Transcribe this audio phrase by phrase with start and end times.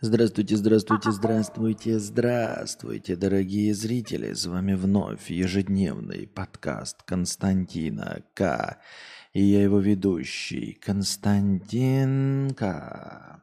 [0.00, 4.32] Здравствуйте, здравствуйте, здравствуйте, здравствуйте, дорогие зрители.
[4.32, 8.78] С вами вновь ежедневный подкаст Константина К.
[9.32, 13.42] И я его ведущий, Константин К.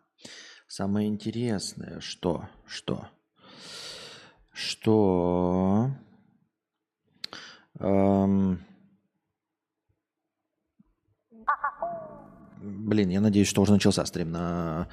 [0.65, 3.09] Самое интересное, что, что,
[4.53, 5.91] что...
[7.79, 8.65] Эм,
[12.61, 14.87] Блин, я надеюсь, что уже начался стрим на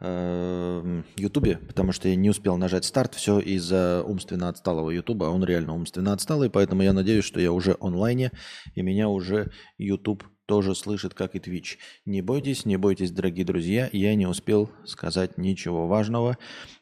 [0.00, 3.14] Ютубе, потому что я не успел нажать старт.
[3.14, 5.24] Все из-за умственно отсталого Ютуба.
[5.24, 8.30] Он реально умственно отсталый, поэтому я надеюсь, что я уже онлайне,
[8.74, 11.76] и меня уже Ютуб тоже слышит, как и Twitch.
[12.04, 13.88] Не бойтесь, не бойтесь, дорогие друзья.
[13.92, 16.38] Я не успел сказать ничего важного.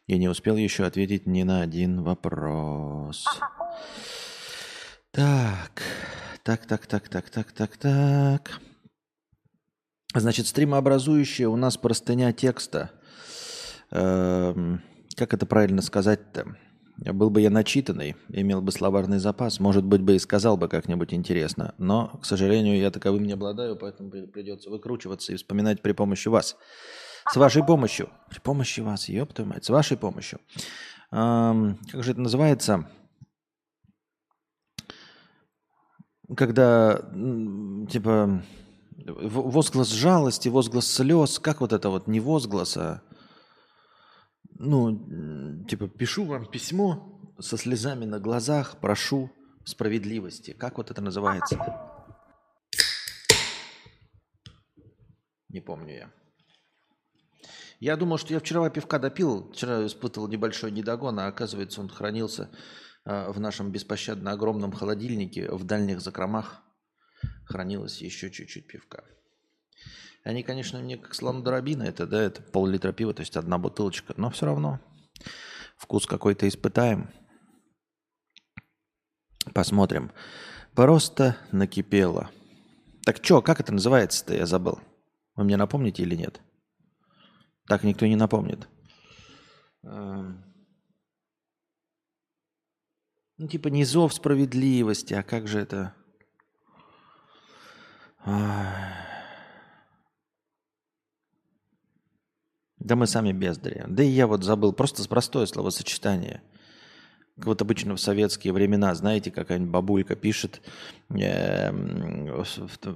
[0.06, 3.24] Я не успел еще ответить ни на один вопрос.
[5.12, 5.82] Так,
[6.42, 8.60] так, так, так, так, так, так, так.
[10.15, 12.90] Значит, стримообразующая у нас простыня текста.
[13.95, 14.82] Эм,
[15.16, 16.57] как это правильно сказать-то?
[16.96, 21.15] Был бы я начитанный, имел бы словарный запас, может быть, бы и сказал бы как-нибудь
[21.15, 21.74] интересно.
[21.79, 26.57] Но, к сожалению, я таковым не обладаю, поэтому придется выкручиваться и вспоминать при помощи вас.
[27.33, 28.10] С вашей помощью.
[28.30, 30.40] При помощи вас, ёб твою мать, с вашей помощью.
[31.11, 32.88] Эм, как же это называется?
[36.37, 36.96] Когда,
[37.90, 38.43] типа,
[39.07, 43.02] возглас жалости, возглас слез, как вот это вот, не возглас, а,
[44.59, 49.30] ну, типа, пишу вам письмо со слезами на глазах, прошу
[49.65, 50.52] справедливости.
[50.52, 51.59] Как вот это называется?
[55.49, 56.11] Не помню я.
[57.80, 62.51] Я думал, что я вчера пивка допил, вчера испытывал небольшой недогон, а оказывается он хранился
[63.05, 66.62] а, в нашем беспощадно огромном холодильнике в дальних закромах
[67.47, 69.05] хранилось еще чуть-чуть пивка.
[70.25, 74.31] Они, конечно, мне как слон-дробина, это, да, это пол-литра пива, то есть одна бутылочка, но
[74.31, 74.81] все равно
[75.77, 77.11] вкус какой-то испытаем.
[79.53, 80.11] Посмотрим.
[80.75, 82.31] Просто накипело.
[83.05, 84.81] Так что, как это называется-то, я забыл.
[85.37, 86.41] Вы мне напомните или нет?
[87.67, 88.67] Так никто не напомнит.
[89.83, 90.43] Эм.
[93.37, 95.95] Ну, типа не зов справедливости, а как же это...
[102.84, 103.83] Да мы сами бездари.
[103.89, 106.43] Да и я вот забыл просто простое словосочетание.
[107.37, 110.61] Вот обычно в советские времена, знаете, какая-нибудь бабулька пишет
[111.09, 111.72] э,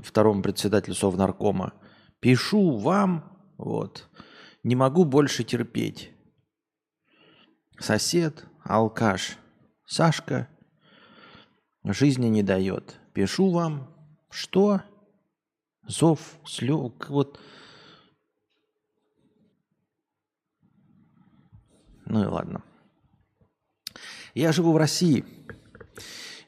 [0.03, 1.73] второму председателю Совнаркома.
[2.21, 4.09] Пишу вам, вот,
[4.63, 6.11] не могу больше терпеть.
[7.81, 9.39] Сосед, алкаш,
[9.87, 10.49] Сашка
[11.83, 13.01] жизни не дает.
[13.15, 13.89] Пишу вам,
[14.31, 14.83] что?
[15.87, 17.41] Зов, слез, вот.
[22.09, 22.63] Ну и ладно.
[24.35, 25.25] Я живу в России,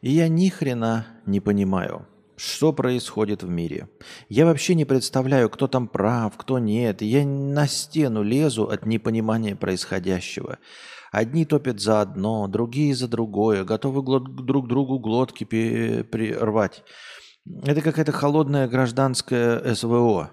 [0.01, 2.07] и я ни хрена не понимаю,
[2.37, 3.89] что происходит в мире.
[4.31, 7.03] Я вообще не представляю, кто там прав, кто нет.
[7.03, 10.59] Я на стену лезу от непонимания происходящего.
[11.13, 15.45] Одни топят за одно, другие за другое, готовы глот, друг другу глотки
[16.43, 16.85] рвать.
[17.65, 20.31] Это какая-то холодная гражданская СВО.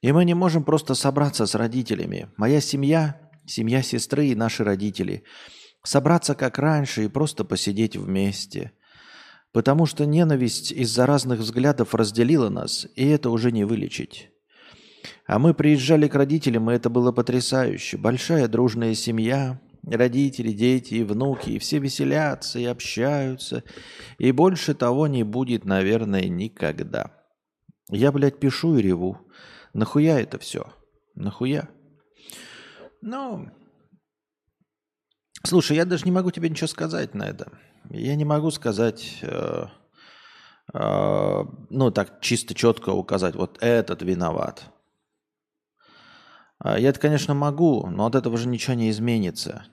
[0.00, 2.30] И мы не можем просто собраться с родителями.
[2.36, 5.24] Моя семья, семья сестры и наши родители.
[5.82, 8.72] Собраться как раньше и просто посидеть вместе.
[9.52, 14.30] Потому что ненависть из-за разных взглядов разделила нас, и это уже не вылечить.
[15.26, 17.96] А мы приезжали к родителям, и это было потрясающе.
[17.96, 23.64] Большая дружная семья, Родители, дети и внуки, и все веселятся и общаются.
[24.18, 27.12] И больше того не будет, наверное, никогда.
[27.88, 29.18] Я, блядь, пишу и реву.
[29.72, 30.66] Нахуя это все?
[31.14, 31.68] Нахуя?
[33.02, 33.48] Ну,
[35.44, 37.50] слушай, я даже не могу тебе ничего сказать на это.
[37.88, 39.66] Я не могу сказать, э,
[40.74, 44.70] э, ну, так чисто четко указать, вот этот виноват.
[46.58, 49.64] А, я это, конечно, могу, но от этого же ничего не изменится.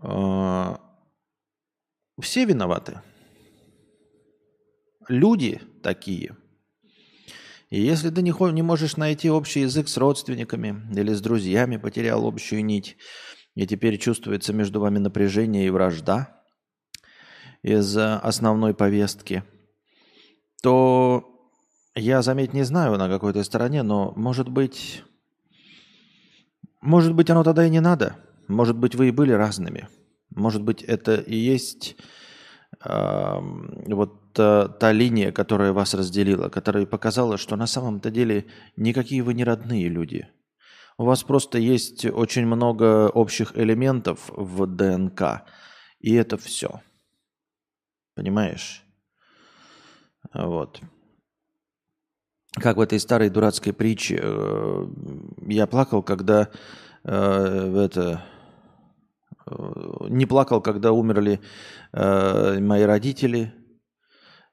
[0.00, 0.80] А,
[2.20, 3.00] все виноваты.
[5.08, 6.36] Люди такие.
[7.70, 12.64] И если ты не, можешь найти общий язык с родственниками или с друзьями, потерял общую
[12.64, 12.96] нить,
[13.54, 16.42] и теперь чувствуется между вами напряжение и вражда
[17.62, 19.42] из основной повестки,
[20.62, 21.24] то
[21.94, 25.02] я, заметь, не знаю, на какой то стороне, но, может быть,
[26.80, 28.16] может быть, оно тогда и не надо.
[28.46, 29.88] Может быть, вы и были разными.
[30.30, 31.96] Может быть, это и есть
[32.86, 38.46] вот э, та линия, которая вас разделила, которая показала, что на самом-то деле
[38.76, 40.28] никакие вы не родные люди.
[40.98, 45.44] У вас просто есть очень много общих элементов в ДНК,
[46.00, 46.80] и это все.
[48.14, 48.82] Понимаешь?
[50.32, 50.80] Вот.
[52.54, 54.18] Как в этой старой дурацкой притче.
[54.22, 54.86] э,
[55.48, 56.48] Я плакал, когда
[57.04, 58.24] э, это
[60.08, 61.40] не плакал, когда умерли
[61.92, 63.52] э, мои родители,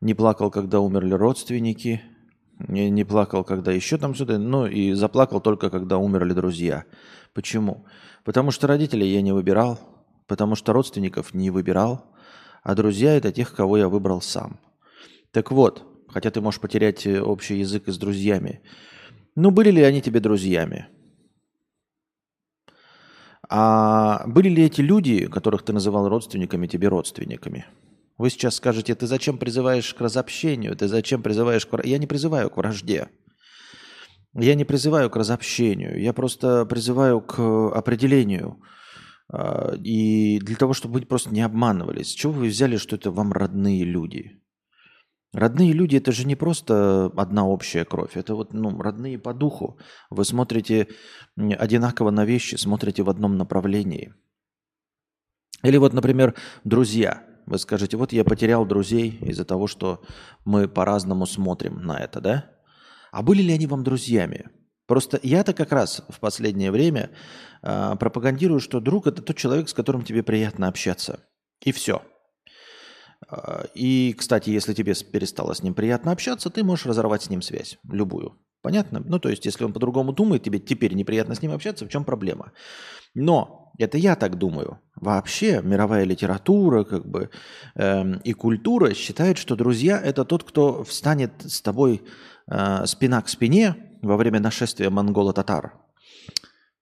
[0.01, 2.01] не плакал, когда умерли родственники,
[2.59, 6.85] не, не плакал, когда еще там что-то, ну и заплакал только, когда умерли друзья.
[7.33, 7.85] Почему?
[8.23, 9.79] Потому что родителей я не выбирал,
[10.27, 12.05] потому что родственников не выбирал,
[12.61, 14.59] а друзья это тех, кого я выбрал сам.
[15.31, 18.61] Так вот, хотя ты можешь потерять э, общий язык и с друзьями,
[19.35, 20.87] ну были ли они тебе друзьями?
[23.55, 27.67] А были ли эти люди, которых ты называл родственниками, тебе родственниками?
[28.17, 31.71] Вы сейчас скажете, ты зачем призываешь к разобщению, ты зачем призываешь к...
[31.71, 33.09] вра-?» Я не призываю к вражде.
[34.33, 38.59] Я не призываю к разобщению, я просто призываю к определению.
[39.31, 42.09] А, И для того, чтобы вы просто не обманывались.
[42.09, 44.42] С чего вы взяли, что это вам родные люди?
[45.33, 49.79] Родные люди– это же не просто одна общая кровь, это вот ну, родные по духу.
[50.11, 50.89] Вы смотрите
[51.35, 54.13] одинаково на вещи, смотрите в одном направлении.
[55.63, 57.23] Или вот, например, друзья.
[57.45, 60.01] Вы скажете, вот я потерял друзей из-за того, что
[60.45, 62.51] мы по-разному смотрим на это, да?
[63.11, 64.49] А были ли они вам друзьями?
[64.85, 67.09] Просто я-то как раз в последнее время
[67.61, 71.21] а, пропагандирую, что друг– это тот человек, с которым тебе приятно общаться.
[71.61, 72.01] И все.
[73.33, 77.41] А, И, кстати, если тебе перестало с ним приятно общаться, ты можешь разорвать с ним
[77.41, 78.37] связь, любую.
[78.61, 79.03] Понятно?
[79.05, 82.05] Ну, то есть, если он по-другому думает, тебе теперь неприятно с ним общаться, в чем
[82.05, 82.53] проблема?
[83.13, 84.79] Но это я так думаю.
[84.95, 87.29] Вообще мировая литература как бы,
[87.75, 92.01] эм, и культура считает, что друзья– это тот, кто встанет с тобой
[92.47, 95.73] э, спина к спине во время нашествия монголо-татар.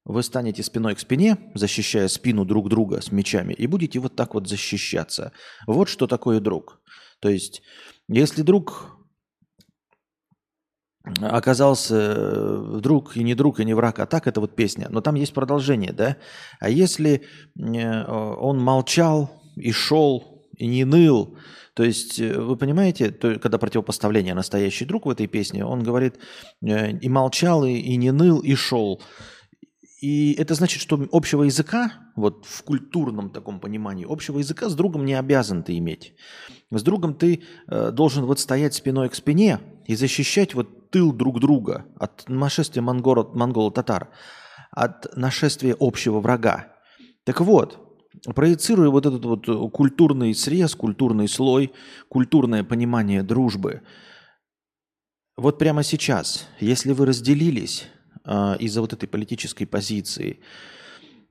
[0.03, 4.33] Вы станете спиной к спине, защищая спину друг друга с мечами, и будете вот так
[4.33, 5.31] вот защищаться.
[5.67, 6.81] Вот что такое друг.
[7.19, 7.61] То есть,
[8.07, 8.97] если друг
[11.21, 14.87] оказался э, друг и не друг, и не враг, а так это вот песня.
[14.89, 16.17] Но там есть продолжение, да?
[16.59, 17.23] А если
[17.57, 21.37] э, он молчал и шел, и не ныл,
[21.73, 26.19] то есть, э, вы понимаете, то, когда противопоставление настоящий друг в этой песне, он говорит,
[26.61, 29.01] и молчал, и, и не ныл, и шел.
[30.01, 35.05] И это значит, что общего языка, вот в культурном таком понимании, общего языка с другом
[35.05, 36.15] не обязан ты иметь.
[36.71, 41.39] С другом ты э, должен вот стоять спиной к спине и защищать вот тыл друг
[41.39, 44.09] друга от нашествия монголо-татар,
[44.71, 46.73] от нашествия общего врага.
[47.23, 47.77] Так вот,
[48.33, 51.73] проецируя вот этот вот э, культурный срез, культурный слой,
[52.09, 53.83] культурное понимание дружбы,
[55.37, 57.87] вот прямо сейчас, если вы разделились
[58.23, 60.39] а, из-за вот этой политической позиции,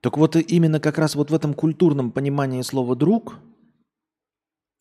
[0.01, 3.35] так вот именно как раз вот в этом культурном понимании слова «друг»,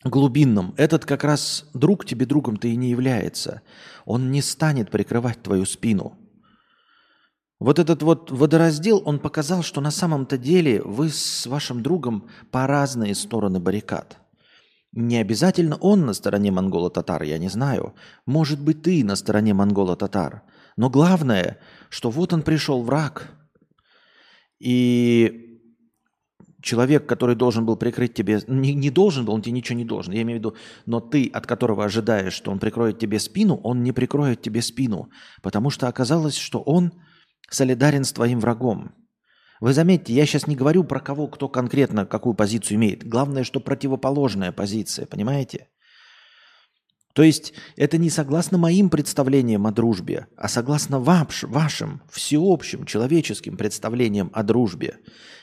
[0.04, 3.62] глубинном, этот как раз друг тебе другом-то и не является.
[4.06, 6.16] Он не станет прикрывать твою спину.
[7.58, 12.66] Вот этот вот водораздел, он показал, что на самом-то деле вы с вашим другом по
[12.66, 14.16] разные стороны баррикад.
[14.92, 17.94] Не обязательно он на стороне монголо-татар, я не знаю.
[18.24, 20.42] Может быть, ты на стороне монголо-татар.
[20.80, 21.58] Но главное,
[21.90, 23.30] что вот он пришел враг,
[24.58, 25.60] и
[26.62, 30.14] человек, который должен был прикрыть тебе, не, не должен был, он тебе ничего не должен,
[30.14, 30.56] я имею в виду,
[30.86, 35.10] но ты, от которого ожидаешь, что он прикроет тебе спину, он не прикроет тебе спину,
[35.42, 36.92] потому что оказалось, что он
[37.50, 38.94] солидарен с твоим врагом.
[39.60, 43.06] Вы заметьте, я сейчас не говорю про кого, кто конкретно какую позицию имеет.
[43.06, 45.68] Главное, что противоположная позиция, понимаете?
[47.12, 53.56] То есть это не согласно моим представлениям о дружбе, а согласно ваш- вашим всеобщим человеческим
[53.56, 54.98] представлениям о дружбе.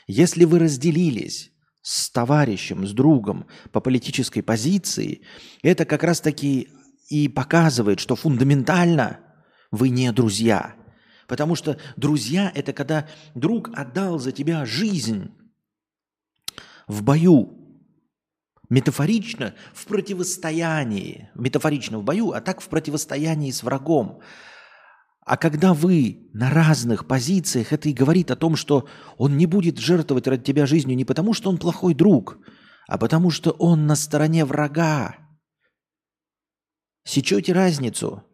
[0.06, 1.50] Если вы разделились
[1.82, 5.22] с товарищем, с другом по политической позиции,
[5.62, 6.68] это как раз-таки
[7.08, 9.20] и показывает, что фундаментально
[9.70, 10.74] вы не друзья.
[11.26, 15.30] Потому что друзья– это когда друг отдал за тебя жизнь
[16.86, 17.57] в бою,
[18.68, 24.20] метафорично в противостоянии, метафорично в бою, а так в противостоянии с врагом.
[25.24, 29.78] А когда вы на разных позициях, это и говорит о том, что он не будет
[29.78, 32.38] жертвовать ради тебя жизнью не потому, что он плохой друг,
[32.86, 35.16] а потому что он на стороне врага.
[37.04, 38.24] Сечете разницу?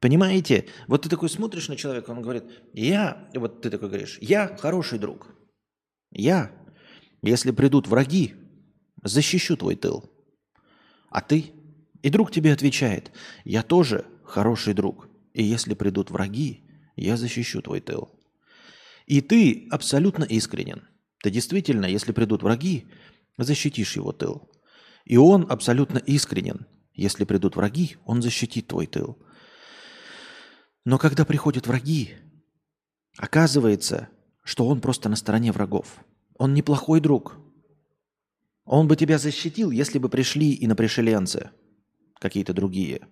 [0.00, 0.66] Понимаете?
[0.86, 4.98] Вот ты такой смотришь на человека, он говорит, я, вот ты такой говоришь, я хороший
[4.98, 5.34] друг.
[6.10, 6.52] Я,
[7.22, 8.34] если придут враги,
[9.02, 10.10] защищу твой тыл.
[11.08, 11.52] А ты?
[12.02, 13.12] И друг тебе отвечает,
[13.44, 15.08] я тоже хороший друг.
[15.34, 16.64] И если придут враги,
[16.96, 18.10] я защищу твой тыл.
[19.06, 20.88] И ты абсолютно искренен.
[21.22, 22.88] Ты действительно, если придут враги,
[23.36, 24.48] защитишь его тыл.
[25.04, 26.66] И он абсолютно искренен.
[26.94, 29.18] Если придут враги, он защитит твой тыл.
[30.84, 32.14] Но когда приходят враги,
[33.16, 34.08] оказывается,
[34.42, 36.04] что он просто на стороне врагов.
[36.36, 37.36] Он неплохой друг.
[38.72, 41.50] Он бы тебя защитил, если бы пришли и на пришеленцы
[42.20, 43.08] какие-то другие.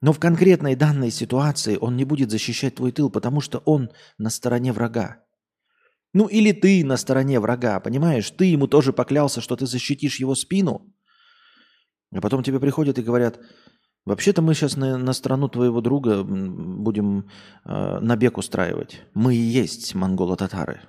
[0.00, 4.28] Но в конкретной данной ситуации он не будет защищать твой тыл, потому что он на
[4.28, 5.22] стороне врага.
[6.12, 8.28] Ну или ты на стороне врага, понимаешь?
[8.32, 10.92] Ты ему тоже поклялся, что ты защитишь его спину,
[12.12, 13.38] а потом тебе приходят и говорят,
[14.04, 17.30] вообще-то мы сейчас на, на страну твоего друга будем
[17.64, 19.00] э, набег устраивать.
[19.14, 20.80] Мы и есть монголо-татары.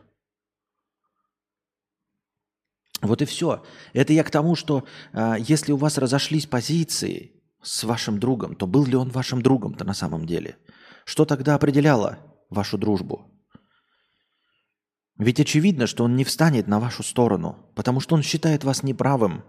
[3.01, 3.63] Вот и все.
[3.93, 8.67] Это я к тому, что э, если у вас разошлись позиции с вашим другом, то
[8.67, 10.57] был ли он вашим другом-то на самом деле?
[11.05, 13.27] Что тогда определяло вашу дружбу?
[15.17, 19.43] Ведь очевидно, что он не встанет на вашу сторону, потому что он считает вас неправым.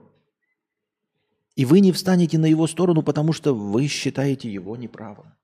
[1.55, 5.35] И вы не встанете на его сторону, потому что вы считаете его неправым.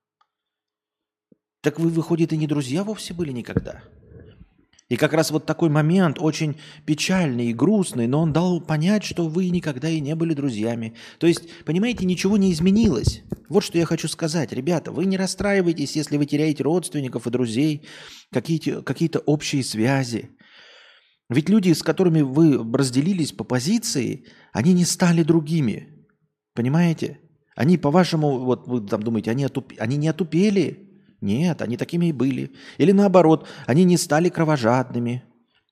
[1.61, 3.83] Так вы, выходит, и не друзья вовсе были никогда.
[4.89, 9.27] И как раз вот такой момент очень печальный и грустный, но он дал понять, что
[9.27, 10.95] вы никогда и не были друзьями.
[11.19, 13.21] То есть, понимаете, ничего не изменилось.
[13.49, 14.51] Вот что я хочу сказать.
[14.51, 17.87] Ребята, вы не расстраивайтесь, если вы теряете родственников и друзей,
[18.31, 20.31] какие-то какие общие связи.
[21.29, 26.07] Ведь люди, с которыми вы разделились по позиции, они не стали другими.
[26.55, 27.19] Понимаете?
[27.55, 29.73] Они, по-вашему, вот вы там думаете, они, отуп...
[29.77, 30.88] они не отупели,
[31.21, 32.51] нет, они такими и были.
[32.77, 35.23] Или наоборот, они не стали кровожадными.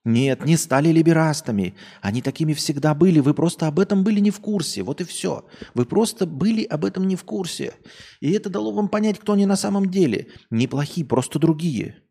[0.03, 1.75] Нет, не стали либерастами.
[2.01, 3.19] Они такими всегда были.
[3.19, 4.83] Вы просто об этом были не в курсе.
[4.83, 5.45] Вот и все.
[5.73, 7.73] Вы просто были об этом не в курсе.
[8.21, 10.29] И это дало вам понять, кто они на самом деле.
[10.49, 12.03] Неплохие, просто другие.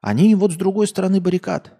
[0.00, 1.78] Они вот с другой стороны баррикад.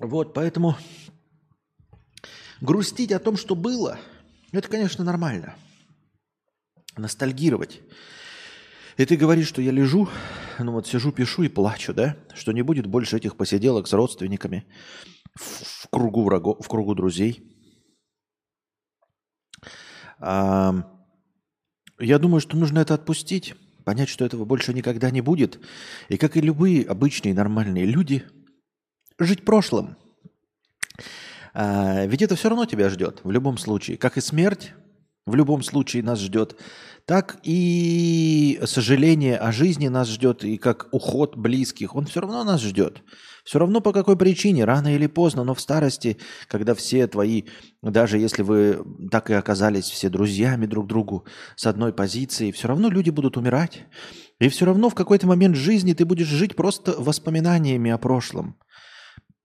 [0.00, 0.76] Вот, поэтому
[2.64, 3.98] Грустить о том, что было,
[4.50, 5.54] это, конечно, нормально.
[6.96, 7.82] Ностальгировать.
[8.96, 10.08] И ты говоришь, что я лежу,
[10.58, 12.16] ну вот сижу, пишу и плачу, да?
[12.34, 14.64] Что не будет больше этих посиделок с родственниками
[15.34, 17.54] в, в кругу врагов, в кругу друзей.
[20.18, 20.90] А,
[21.98, 23.54] я думаю, что нужно это отпустить,
[23.84, 25.60] понять, что этого больше никогда не будет.
[26.08, 28.24] И как и любые обычные нормальные люди,
[29.18, 29.98] жить прошлым–
[31.54, 33.96] а, ведь это все равно тебя ждет в любом случае.
[33.96, 34.72] Как и смерть
[35.24, 36.56] в любом случае нас ждет,
[37.06, 42.60] так и сожаление о жизни нас ждет, и как уход близких, он все равно нас
[42.60, 43.02] ждет.
[43.44, 46.16] Все равно по какой причине, рано или поздно, но в старости,
[46.48, 47.44] когда все твои,
[47.82, 52.88] даже если вы так и оказались все друзьями друг другу с одной позиции, все равно
[52.88, 53.84] люди будут умирать.
[54.40, 58.56] И все равно в какой-то момент жизни ты будешь жить просто воспоминаниями о прошлом.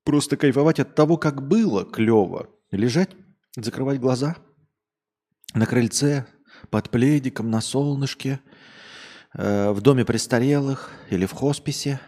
[0.10, 2.50] Просто кайфовать от того, как было клево.
[2.72, 3.12] Лежать,
[3.56, 4.38] закрывать глаза
[5.54, 6.26] на крыльце,
[6.72, 8.40] под пледиком, на солнышке,
[9.36, 12.00] э, в доме престарелых или в хосписе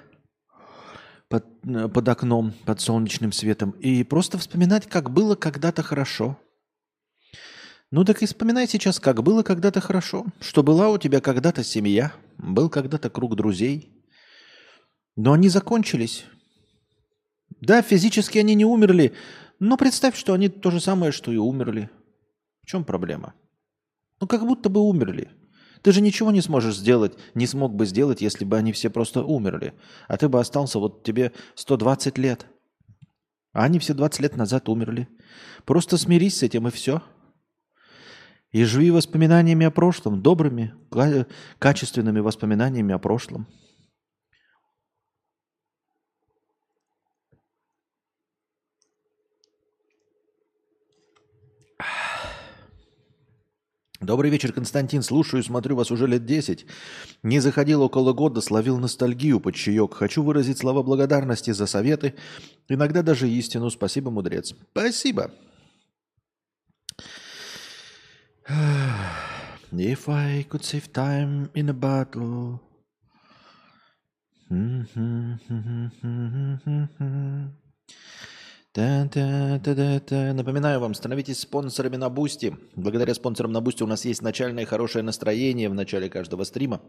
[1.30, 3.70] под, э, под окном, под солнечным светом.
[3.70, 6.40] И просто вспоминать, как было когда-то хорошо.
[7.92, 10.26] Ну так и вспоминай сейчас, как было когда-то хорошо.
[10.40, 14.04] Что была у тебя когда-то семья, был когда-то круг друзей.
[15.16, 16.26] Но они закончились.
[17.62, 19.14] Да, физически они не умерли,
[19.60, 21.90] но представь, что они то же самое, что и умерли.
[22.64, 23.36] В чем проблема?
[24.20, 25.30] Ну, как будто бы умерли.
[25.84, 29.24] Ты же ничего не сможешь сделать, не смог бы сделать, если бы они все просто
[29.24, 29.74] умерли.
[30.08, 32.46] А ты бы остался, вот тебе 120 лет.
[33.54, 35.08] А они все 20 лет назад умерли.
[35.66, 37.02] Просто смирись с этим и все.
[38.52, 40.74] И живи воспоминаниями о прошлом, добрыми,
[41.60, 43.48] качественными воспоминаниями о прошлом.
[54.02, 55.04] Добрый вечер, Константин.
[55.04, 56.66] Слушаю, смотрю вас уже лет 10.
[57.22, 59.94] Не заходил около года, словил ностальгию под чаек.
[59.94, 62.16] Хочу выразить слова благодарности за советы,
[62.68, 63.70] иногда даже истину.
[63.70, 64.56] Спасибо, мудрец.
[64.72, 65.32] Спасибо.
[69.72, 72.60] If I could save time in a bottle.
[78.74, 82.56] Напоминаю вам, становитесь спонсорами на Boosty.
[82.76, 86.80] Благодаря спонсорам на Boosty у нас есть начальное хорошее настроение в начале каждого стрима.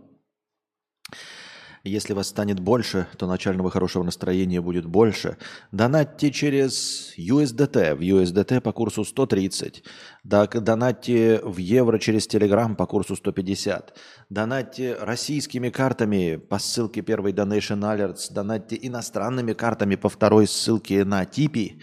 [1.85, 5.37] Если вас станет больше, то начального хорошего настроения будет больше.
[5.73, 7.97] Донатьте через USDT.
[7.97, 9.83] В USDT по курсу 130.
[10.23, 13.99] Донатьте в евро через Telegram по курсу 150.
[14.31, 18.33] Донатьте российскими картами по ссылке первой Donation Alerts.
[18.33, 21.83] Донатьте иностранными картами по второй ссылке на Типи.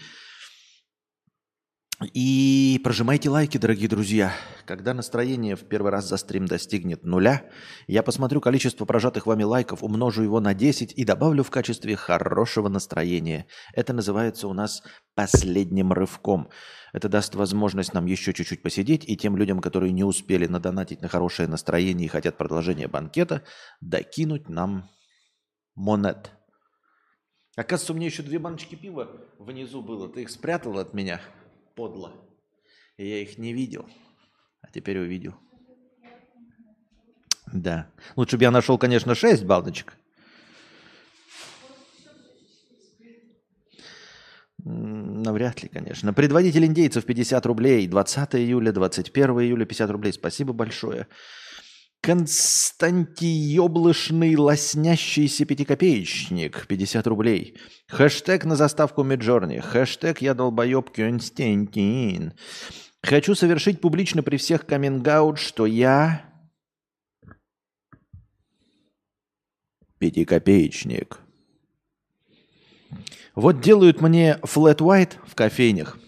[2.02, 4.32] И прожимайте лайки, дорогие друзья.
[4.64, 7.44] Когда настроение в первый раз за стрим достигнет нуля,
[7.88, 12.70] я посмотрю количество прожатых вами лайков, умножу его на 10 и добавлю в качестве хорошего
[12.70, 13.46] настроения.
[13.74, 14.82] Это называется у нас
[15.14, 16.48] последним рывком.
[16.94, 21.08] Это даст возможность нам еще чуть-чуть посидеть, и тем людям, которые не успели надонатить на
[21.08, 23.42] хорошее настроение и хотят продолжения банкета,
[23.82, 24.88] докинуть нам
[25.74, 26.30] монет.
[27.56, 30.08] Оказывается, у меня еще две баночки пива внизу было.
[30.08, 31.20] Ты их спрятал от меня?
[31.74, 32.12] Подло.
[32.96, 33.88] И я их не видел,
[34.62, 35.34] а теперь увидел.
[37.52, 37.90] Да.
[38.16, 39.96] Лучше бы я нашел, конечно, 6 балдочек.
[44.64, 46.12] Навряд ли, конечно.
[46.12, 47.86] Предводитель индейцев 50 рублей.
[47.86, 50.12] 20 июля, 21 июля 50 рублей.
[50.12, 51.06] Спасибо большое.
[52.02, 57.58] Константиоблышный лоснящийся пятикопеечник, 50 рублей.
[57.88, 59.58] Хэштег на заставку Миджорни.
[59.58, 62.32] Хэштег я долбоеб Константин.
[63.02, 66.24] Хочу совершить публично при всех каминг что я...
[69.98, 71.18] Пятикопеечник.
[73.34, 75.98] Вот делают мне flat white в кофейнях.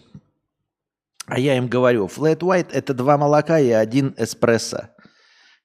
[1.27, 4.89] А я им говорю, flat white это два молока и один эспрессо.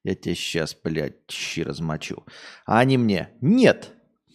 [0.08, 2.24] Я тебя сейчас, блядь, щи размочу.
[2.66, 3.90] А они мне, нет.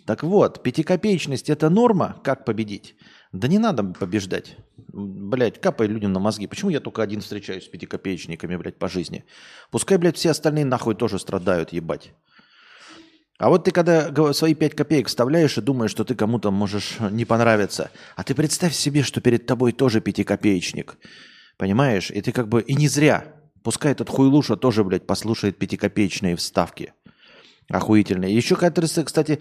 [0.05, 2.21] Так вот, пятикопеечность– это норма?
[2.23, 2.95] Как победить?
[3.33, 4.59] Да не надо побеждать.
[4.77, 6.47] Блядь, капай людям на мозги.
[6.47, 9.25] Почему я только один встречаюсь с пятикопеечниками, блядь, по жизни?
[9.71, 12.13] Пускай, блядь, все остальные нахуй тоже страдают, ебать.
[13.39, 17.25] А вот ты когда свои пять копеек вставляешь и думаешь, что ты кому-то можешь не
[17.25, 20.99] понравиться, а ты представь себе, что перед тобой тоже пятикопеечник.
[21.57, 22.11] Понимаешь?
[22.11, 22.61] И ты как бы...
[22.61, 23.42] И не зря.
[23.63, 26.93] Пускай этот хуйлуша тоже, блядь, послушает пятикопеечные вставки.
[27.69, 28.35] Охуительные.
[28.35, 29.41] Еще, кстати,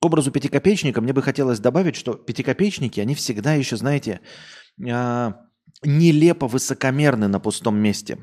[0.00, 4.20] к образу пятикопеечника мне бы хотелось добавить, что пятикопеечники, они всегда еще, знаете,
[4.88, 5.40] а,
[5.82, 8.18] нелепо высокомерны на пустом месте.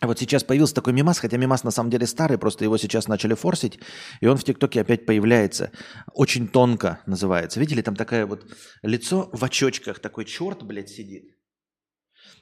[0.00, 3.34] Вот сейчас появился такой мимас, хотя мимас на самом деле старый, просто его сейчас начали
[3.34, 3.80] форсить,
[4.20, 5.72] и он в ТикТоке опять появляется.
[6.14, 7.58] Очень тонко называется.
[7.58, 8.46] Видели, там такое вот
[8.82, 11.37] лицо в очочках, такой черт, блядь, сидит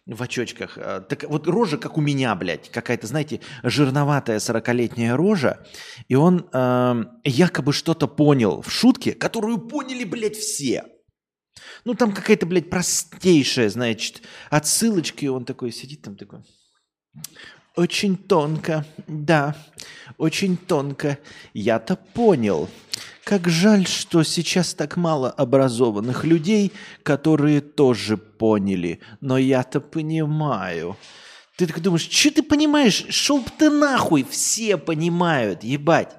[0.07, 0.79] в очочках.
[0.79, 5.67] А, так вот рожа, как у меня, блядь, какая-то, знаете, жирноватая 40-летняя рожа.
[6.09, 10.85] И он э, якобы что-то понял в шутке, которую поняли, блядь, все.
[11.85, 16.41] Ну, там какая-то, блядь, простейшая, значит, отсылочка, и он такой сидит там такой.
[17.75, 19.55] Очень тонко, да,
[20.17, 21.19] очень тонко.
[21.53, 22.69] Я-то понял.
[23.27, 26.71] Как жаль, что сейчас так мало образованных людей,
[27.03, 29.01] которые тоже поняли.
[29.21, 30.97] Но я-то понимаю.
[31.57, 33.05] Ты так думаешь, что ты понимаешь?
[33.09, 36.15] Шел бы ты нахуй, все понимают, ебать.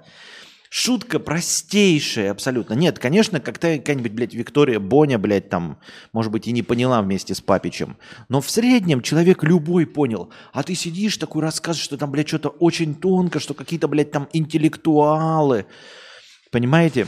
[0.70, 2.74] Шутка простейшая абсолютно.
[2.74, 5.78] Нет, конечно, как-то какая-нибудь, блядь, Виктория Боня, блядь, там,
[6.12, 7.96] может быть, и не поняла вместе с Папичем.
[8.28, 10.30] Но в среднем человек любой понял.
[10.52, 14.28] А ты сидишь такой рассказываешь, что там, блядь, что-то очень тонко, что какие-то, блядь, там
[14.34, 15.67] интеллектуалы.
[16.52, 17.08] Понимаете?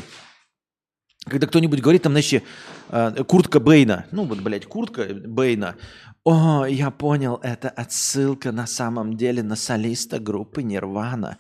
[1.25, 2.43] Когда кто-нибудь говорит, там, значит,
[2.89, 5.75] э, куртка Бейна, ну вот, блядь, куртка Бейна,
[6.23, 11.38] о, я понял, это отсылка на самом деле на солиста группы Нирвана.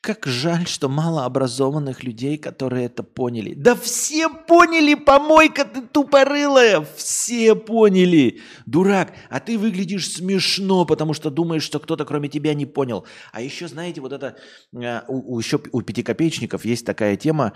[0.00, 3.52] Как жаль, что мало образованных людей, которые это поняли.
[3.52, 6.86] Да все поняли, помойка ты тупорылая!
[6.96, 8.40] Все поняли!
[8.64, 13.04] Дурак, а ты выглядишь смешно, потому что думаешь, что кто-то кроме тебя не понял.
[13.32, 14.36] А еще, знаете, вот это...
[14.74, 17.52] Э, у, еще у пятикопеечников есть такая тема,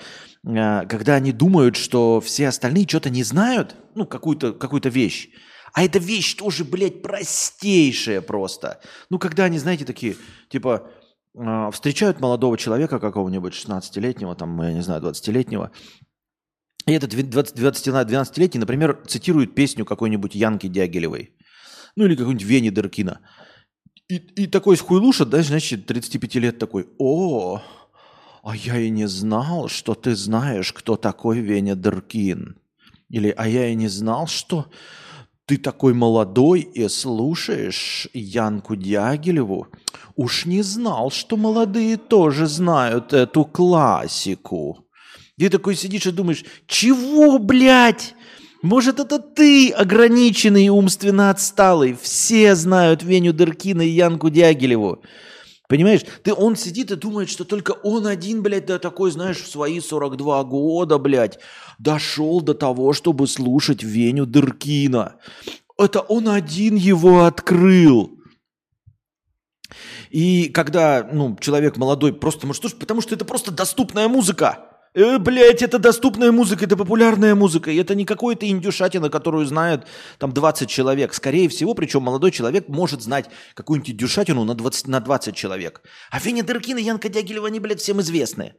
[0.46, 5.30] э, когда они думают, что все остальные что-то не знают, ну, какую-то какую вещь.
[5.72, 8.80] А эта вещь тоже, блядь, простейшая просто.
[9.08, 10.16] Ну, когда они, знаете, такие,
[10.50, 11.03] типа, а,
[11.72, 15.72] встречают молодого человека какого-нибудь 16-летнего, там, я не знаю, 20-летнего,
[16.86, 21.32] и этот 12-летний, например, цитирует песню какой-нибудь Янки Дягилевой,
[21.96, 23.20] ну или какой-нибудь Вени Деркина.
[24.08, 27.62] И, и такой хуйлуша, да, значит, 35 лет такой, о,
[28.42, 32.58] а я и не знал, что ты знаешь, кто такой Веня Деркин.
[33.08, 34.70] Или, а я и не знал, что
[35.46, 39.66] ты такой молодой и слушаешь Янку Дягилеву.
[40.16, 44.86] Уж не знал, что молодые тоже знают эту классику.
[45.38, 48.14] Ты такой сидишь и думаешь, чего, блядь?
[48.62, 51.94] Может, это ты, ограниченный и умственно отсталый?
[52.00, 55.02] Все знают Веню Дыркина и Янку Дягилеву.
[55.68, 59.50] Понимаешь, ты, он сидит и думает, что только он один, блядь, да такой, знаешь, в
[59.50, 61.38] свои 42 года, блядь,
[61.78, 65.16] дошел до того, чтобы слушать Веню Дыркина.
[65.78, 68.18] Это он один его открыл.
[70.10, 74.73] И когда, ну, человек молодой просто может слушать, потому что это просто доступная музыка.
[74.94, 77.70] Э, блять, это доступная музыка, это популярная музыка.
[77.70, 79.86] И это не какой-то индюшатина, которую знают
[80.18, 81.14] там 20 человек.
[81.14, 85.82] Скорее всего, причем молодой человек может знать какую-нибудь индюшатину на 20, на 20 человек.
[86.10, 88.54] А Феня Дыркин и Янка Дягилева, они, блядь, всем известны.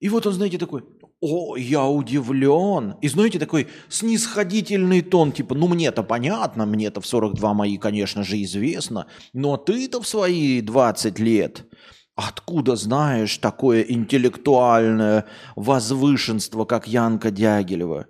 [0.00, 0.84] И вот он, знаете, такой,
[1.20, 2.94] о, я удивлен.
[3.02, 8.40] И знаете, такой снисходительный тон, типа, ну мне-то понятно, мне-то в 42 мои, конечно же,
[8.42, 11.67] известно, но ты-то в свои 20 лет
[12.18, 18.08] Откуда знаешь такое интеллектуальное возвышенство, как Янка Дягилева?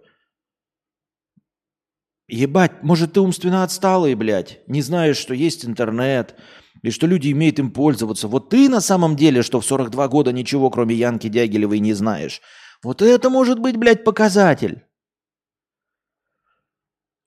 [2.26, 6.36] Ебать, может ты умственно отсталый, блядь, не знаешь, что есть интернет,
[6.80, 8.28] и что люди имеют им пользоваться.
[8.28, 12.40] Вот ты на самом деле, что в 42 года ничего, кроме Янки Дягилевой, не знаешь.
[12.82, 14.87] Вот это может быть, блядь, показатель.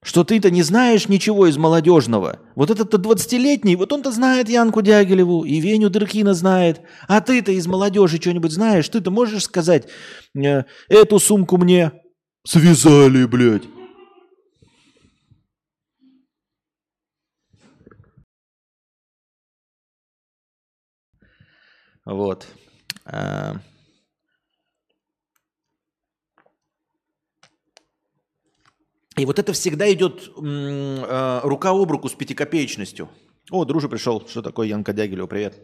[0.04, 2.40] Что ты-то не знаешь ничего из молодежного.
[2.56, 6.82] Вот этот-то 20-летний, вот он-то знает Янку Дягилеву и Веню Дыркина знает.
[7.08, 8.90] А ты-то из молодежи что-нибудь знаешь?
[8.90, 9.88] Ты-то можешь сказать,
[10.36, 11.92] э, эту сумку мне
[12.44, 13.64] связали, блядь.
[22.06, 22.48] Вот.
[23.06, 23.58] А,
[29.18, 33.10] И вот это всегда идет э, рука об руку с пятикопеечностью.
[33.50, 34.26] О, друже пришел.
[34.26, 35.28] Что такое Янка Дягилева?
[35.28, 35.60] Привет.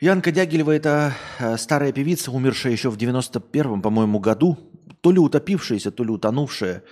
[0.00, 4.58] Янка Дягилева– это э, старая певица, умершая еще в 91-м, по-моему, году.
[5.00, 6.82] То ли утопившаяся, то ли утонувшая.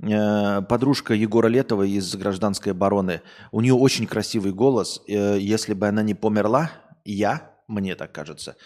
[0.00, 3.22] Э, подружка Егора Летова из «Гражданской обороны».
[3.50, 5.02] У нее очень красивый голос.
[5.08, 6.70] Э, если бы она не померла,
[7.04, 8.56] я, мне так кажется,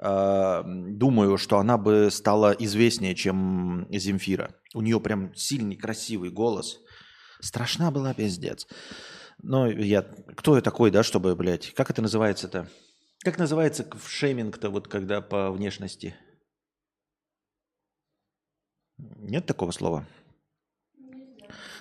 [0.00, 4.54] думаю, что она бы стала известнее, чем Земфира.
[4.74, 6.78] У нее прям сильный, красивый голос.
[7.40, 8.66] Страшна была пиздец.
[9.42, 10.02] Но я...
[10.02, 11.72] Кто я такой, да, чтобы, блядь...
[11.74, 12.68] Как это называется-то?
[13.24, 16.14] Как называется шейминг-то, вот когда по внешности?
[18.96, 20.06] Нет такого слова?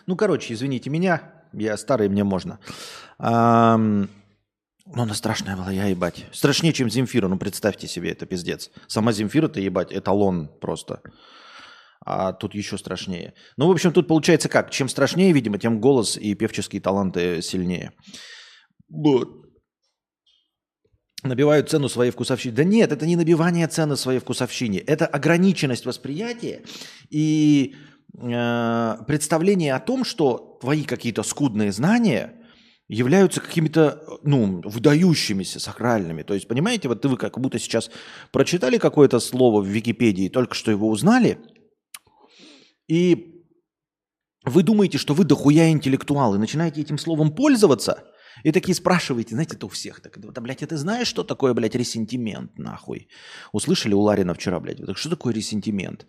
[0.06, 2.60] Ну, короче, извините меня, я старый, мне можно.
[3.20, 3.80] А,
[4.96, 6.26] ну, она страшная была, я ебать.
[6.32, 8.72] Страшнее, чем Земфира, ну, представьте себе, это пиздец.
[8.88, 11.02] Сама Земфира-то ебать, эталон просто
[12.08, 13.34] а тут еще страшнее.
[13.58, 14.72] Ну, в общем, тут получается как?
[14.72, 17.92] Чем страшнее, видимо, тем голос и певческие таланты сильнее.
[18.88, 19.28] Вот.
[21.22, 22.56] Набивают цену своей вкусовщине.
[22.56, 24.80] Да нет, это не набивание цены своей вкусовщине.
[24.80, 26.64] Это ограниченность восприятия
[27.10, 27.76] и
[28.18, 32.36] э, представление о том, что твои какие-то скудные знания
[32.88, 36.24] являются какими-то, ну, выдающимися, сакральными.
[36.24, 37.92] То есть, понимаете, вот вы как будто сейчас
[38.32, 41.38] прочитали какое-то слово в Википедии, только что его узнали–
[42.88, 43.44] и
[44.46, 48.06] вы думаете, что вы дохуя интеллектуал, и начинаете этим словом пользоваться,
[48.44, 50.00] и такие спрашиваете, знаете, это у всех.
[50.00, 53.10] Так, да, блядь, а ты знаешь, что такое, блядь, ресентимент, нахуй?
[53.52, 56.06] Услышали у Ларина вчера, блядь, так что такое ресентимент?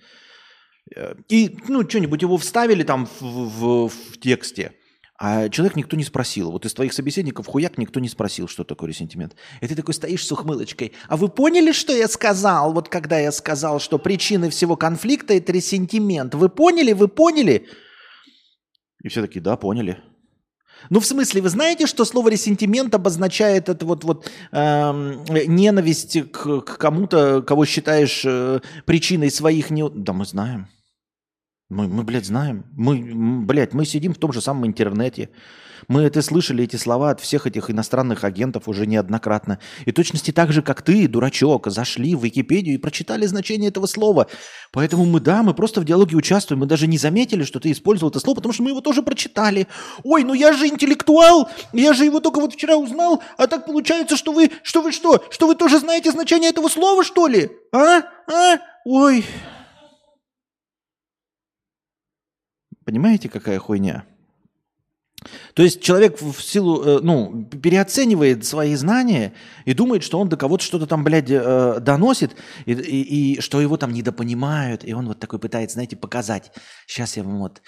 [0.95, 4.73] Э, и, ну, что-нибудь его вставили там в, в, в тексте–
[5.19, 6.53] а человек никто не спросил.
[6.53, 9.35] Вот из твоих собеседников хуяк никто не спросил, что такое ресентимент.
[9.61, 10.93] И ты такой стоишь с ухмылочкой.
[11.09, 12.73] А вы поняли, что я сказал?
[12.73, 16.37] Вот когда я сказал, что причиной всего конфликта это ресентимент.
[16.37, 16.93] Вы поняли?
[16.93, 17.67] Вы поняли?
[19.03, 20.01] И все таки да, поняли.
[20.89, 24.93] Ну, в смысле, вы знаете, что слово ресентимент обозначает это вот, вот э,
[25.49, 29.89] ненависть к, к кому-то, кого считаешь э, причиной своих не...
[29.89, 30.69] Да, мы знаем.
[31.71, 32.65] Мы, мы, блядь, знаем.
[32.77, 35.29] Мы, блядь, мы сидим в том же самом интернете.
[35.87, 39.59] Мы это слышали, эти слова от всех этих иностранных агентов уже неоднократно.
[39.85, 44.29] И точности так же, как ты, дурачок, зашли в Википедию и прочитали значение этого слова.
[44.73, 46.61] Поэтому мы, да, мы просто в диалоге участвуем.
[46.61, 49.67] Мы даже не заметили, что ты использовал это слово, потому что мы его тоже прочитали.
[50.05, 54.17] Ой, ну я же интеллектуал, я же его только вот вчера узнал, а так получается,
[54.17, 57.51] что вы, что вы что, что вы тоже знаете значение этого слова, что ли?
[57.73, 58.05] А?
[58.27, 58.59] А?
[58.87, 59.23] Ой...
[62.89, 64.07] Понимаете, какая хуйня?
[65.53, 69.35] То есть человек в силу, э, ну, переоценивает свои знания
[69.67, 73.61] и думает, что он до кого-то что-то там, блядь, э, доносит, и, и, и что
[73.61, 76.51] его там недопонимают, и он вот такой пытается, знаете, показать.
[76.87, 77.61] Сейчас я вам вот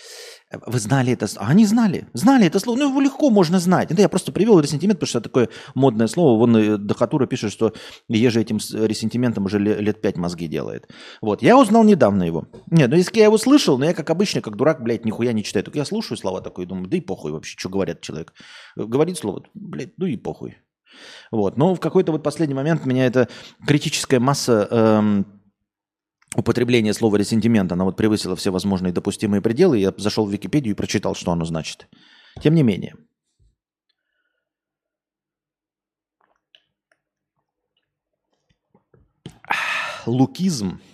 [0.66, 1.26] вы знали это?
[1.36, 2.08] А они знали.
[2.12, 2.78] Знали это слово.
[2.78, 3.92] Ну, его легко можно знать.
[3.92, 6.38] Это я просто привел ресентимент, потому что это такое модное слово.
[6.38, 7.72] Вон э, Дахатура пишет, что
[8.08, 10.88] еже этим ресентиментом уже лет пять мозги делает.
[11.20, 11.42] Вот.
[11.42, 12.48] Я узнал недавно его.
[12.70, 15.44] Нет, ну если я его слышал, но я как обычно, как дурак, блядь, нихуя не
[15.44, 15.64] читаю.
[15.64, 18.32] Только я слушаю слова такое и думаю, да и похуй вообще, что говорят человек.
[18.74, 20.56] Говорит слово, блядь, ну и похуй.
[21.30, 21.56] Вот.
[21.56, 23.28] Но в какой-то вот последний момент меня эта
[23.66, 25.39] критическая масса эм,
[26.34, 29.78] употребления слова ресентимент, она вот превысила все возможные допустимые пределы.
[29.78, 31.88] Я зашел в Википедию и прочитал, что оно значит.
[32.42, 32.94] Тем не менее.
[40.06, 40.80] Лукизм–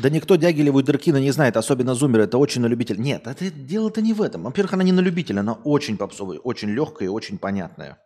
[0.00, 2.24] Да никто Дягилеву и Деркина не знает, особенно зумеры.
[2.24, 2.98] Это очень на любителя.
[2.98, 4.44] Нет, это дело-то не в этом.
[4.44, 7.98] Во-первых, она не на любителя, она очень попсовая, очень легкая и очень понятная.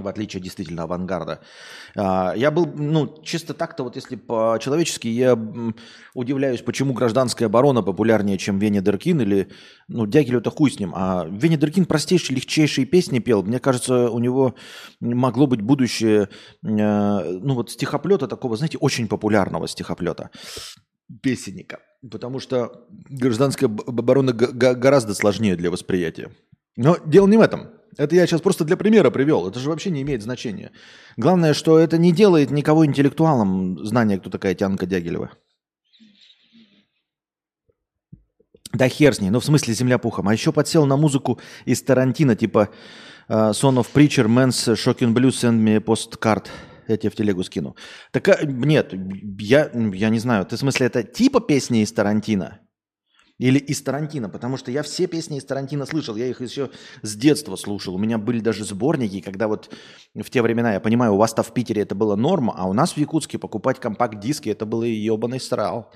[0.00, 1.40] В отличие действительно авангарда.
[1.96, 5.38] А, я был, ну, чисто так-то, вот если по-человечески, я
[6.14, 9.50] удивляюсь, почему гражданская оборона популярнее, чем Веня Деркин или,
[9.88, 10.92] ну, Дягилев-то хуй с ним.
[10.94, 13.42] А Веня Деркин простейшие, легчайшие песни пел.
[13.42, 14.54] Мне кажется, у него
[15.00, 16.28] могло быть будущее, э,
[16.62, 20.30] ну, вот стихоплета такого, знаете, очень популярного стихоплета
[21.22, 21.80] песенника.
[22.08, 26.30] Потому что гражданская оборона гораздо сложнее для восприятия.
[26.76, 27.68] Но дело не в этом.
[27.96, 29.48] Это я сейчас просто для примера привел.
[29.48, 30.70] Это же вообще не имеет значения.
[31.16, 35.30] Главное, что это не делает никого интеллектуалом знание, кто такая Тянка Дягилева.
[38.72, 40.28] Да хер с ней, ну в смысле земля пухом.
[40.28, 42.68] А еще подсел на музыку из Тарантино, типа
[43.28, 46.46] uh, Son of Preacher, Man's Shocking Blues, Send Me Postcard.
[46.86, 47.76] Я тебе в телегу скину.
[48.12, 48.92] Так а, нет,
[49.38, 50.46] я, я не знаю.
[50.46, 52.60] Ты в смысле это типа песни из Тарантино?
[53.40, 54.28] Или из Тарантино?
[54.28, 56.14] Потому что я все песни из Тарантино слышал.
[56.14, 56.68] Я их еще
[57.00, 57.94] с детства слушал.
[57.94, 59.74] У меня были даже сборники, когда вот
[60.14, 62.92] в те времена, я понимаю, у вас-то в Питере это было норма, а у нас
[62.92, 65.90] в Якутске покупать компакт-диски это было ебаный срал.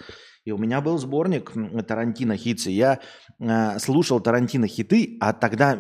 [0.46, 1.52] И у меня был сборник
[1.87, 2.70] Тарантино хитсы.
[2.70, 3.00] Я
[3.38, 5.78] э, слушал Тарантино хиты, а тогда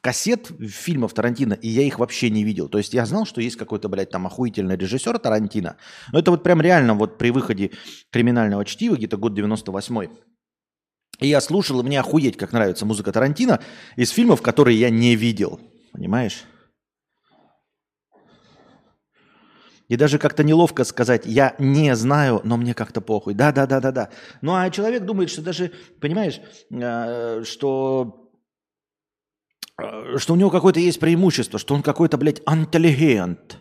[0.00, 2.68] кассет фильмов Тарантино, и я их вообще не видел.
[2.68, 5.78] То есть я знал, что есть какой-то, блядь, там охуительный режиссер Тарантино.
[6.12, 7.72] Но это вот прям реально вот при выходе
[8.12, 10.10] криминального чтива, где-то год 98-й,
[11.20, 13.60] и я слушал, и мне охуеть, как нравится музыка Тарантино
[13.96, 15.60] из фильмов, которые я не видел.
[15.92, 16.44] Понимаешь?
[19.88, 23.34] И даже как-то неловко сказать, я не знаю, но мне как-то похуй.
[23.34, 24.10] Да, да, да, да, да.
[24.40, 28.20] Ну а человек думает, что даже, понимаешь, э, что
[29.80, 33.58] Э, что у него какое-то есть преимущество, что он какой-то, блядь, интеллигент.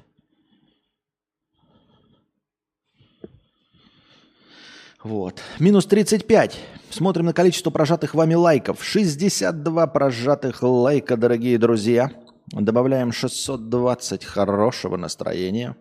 [5.04, 5.42] Вот.
[5.60, 6.60] Минус 35.
[6.90, 8.84] Смотрим на количество прожатых вами лайков.
[8.84, 12.12] 62 прожатых лайка, дорогие друзья.
[12.48, 15.76] Добавляем 620 хорошего настроения.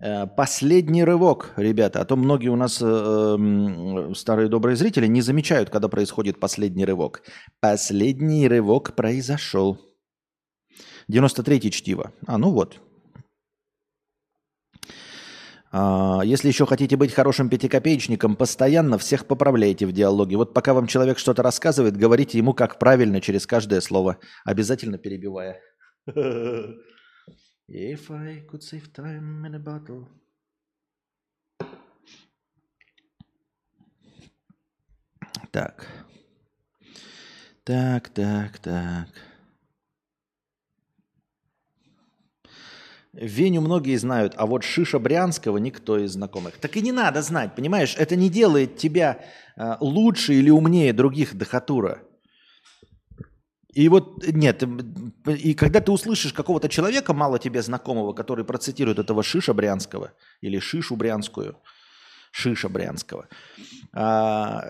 [0.00, 5.70] Э, последний рывок, ребята, а то многие у нас э, старые добрые зрители не замечают,
[5.70, 7.22] когда происходит последний рывок.
[7.60, 9.76] Последний рывок произошел.
[11.10, 12.12] 93-й чтиво.
[12.28, 12.80] А, ну вот.
[15.70, 20.36] А, если еще хотите быть хорошим пятикопеечником, постоянно всех поправляйте в диалоге.
[20.36, 25.60] Вот пока вам человек что-то рассказывает, говорите ему, как правильно через каждое слово, обязательно перебивая.
[27.70, 30.06] If I could save time in a bottle.
[35.50, 35.86] Так.
[37.64, 39.08] Так, так, так.
[43.20, 46.56] Веню многие знают, а вот Шиша Брянского никто из знакомых.
[46.58, 47.96] Так и не надо знать, понимаешь?
[47.98, 49.24] Это не делает тебя
[49.56, 52.02] э, лучше или умнее других Дахатура.
[53.74, 54.62] И вот нет,
[55.26, 60.58] и когда ты услышишь какого-то человека, мало тебе знакомого, который процитирует этого Шиша Брянского или
[60.58, 61.56] Шишу Брянскую,
[62.38, 63.26] Шиша Брянского,
[63.92, 64.64] а,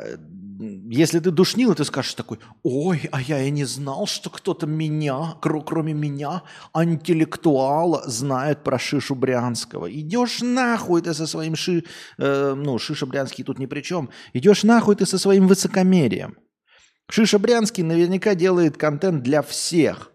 [0.91, 5.35] если ты душнил, ты скажешь такой, ой, а я и не знал, что кто-то меня,
[5.41, 6.43] кроме меня,
[6.75, 9.93] интеллектуала, знает про Шишу Брянского.
[9.93, 11.85] Идешь нахуй ты со своим Ши...
[12.17, 14.09] Э, ну, Шиша Брянский тут ни при чем.
[14.33, 16.39] Идешь нахуй ты со своим высокомерием.
[17.11, 20.11] Шиша Брянский наверняка делает контент для всех.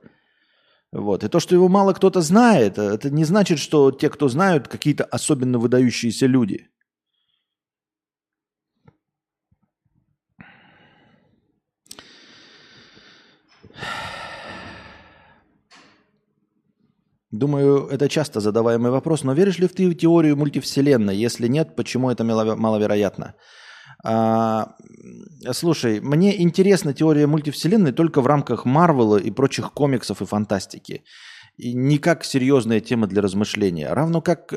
[0.92, 1.24] Вот.
[1.24, 5.04] И то, что его мало кто-то знает, это не значит, что те, кто знают, какие-то
[5.04, 6.70] особенно выдающиеся люди.
[17.34, 21.18] Думаю, это часто задаваемый вопрос, но веришь ли ты в теорию мультивселенной?
[21.18, 23.34] Если нет, почему это маловероятно?
[24.06, 24.76] А,
[25.52, 31.06] слушай, мне интересна теория мультивселенной только в рамках Марвела и прочих комиксов и фантастики.
[31.58, 33.92] И не как серьезная тема для размышления.
[33.92, 34.54] Равно как,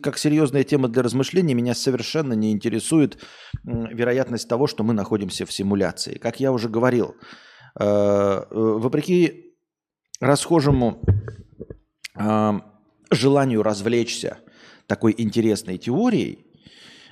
[0.00, 3.18] как серьезная тема для размышления меня совершенно не интересует
[3.64, 6.18] вероятность того, что мы находимся в симуляции.
[6.18, 7.16] Как я уже говорил,
[7.80, 9.56] э, вопреки
[10.20, 11.43] расхожему э,
[13.10, 14.38] желанию развлечься
[14.86, 16.46] такой интересной теорией,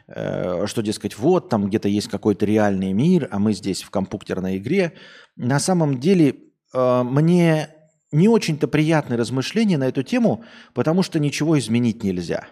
[0.06, 4.58] э, что, дескать, вот там где-то есть какой-то реальный мир, а мы здесь в компьютерной
[4.58, 4.92] игре.
[5.36, 6.36] На самом деле
[6.74, 7.68] э, мне
[8.10, 12.46] не очень-то приятные размышления на эту тему, потому что ничего изменить нельзя.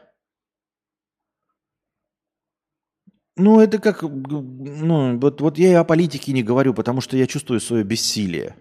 [3.36, 7.26] Ну, это как, ну, вот, вот я и о политике не говорю, потому что я
[7.26, 8.56] чувствую свое бессилие.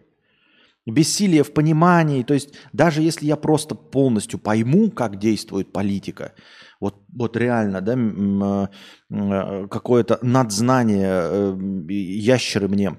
[0.91, 6.33] Бессилие в понимании, то есть даже если я просто полностью пойму, как действует политика,
[6.79, 8.67] вот, вот реально, да, э,
[9.09, 11.57] э, какое-то надзнание, э,
[11.89, 12.97] ящеры мне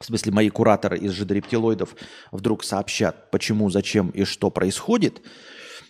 [0.00, 1.94] в смысле мои кураторы из жидорептилоидов
[2.32, 5.22] вдруг сообщат, почему, зачем и что происходит,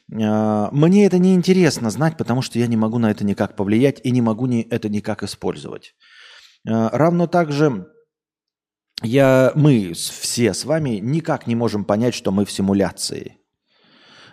[0.06, 4.10] мне это не интересно знать, потому что я не могу на это никак повлиять и
[4.10, 5.94] не могу это никак использовать.
[6.64, 7.88] Равно также
[9.02, 13.38] я, мы все с вами никак не можем понять, что мы в симуляции.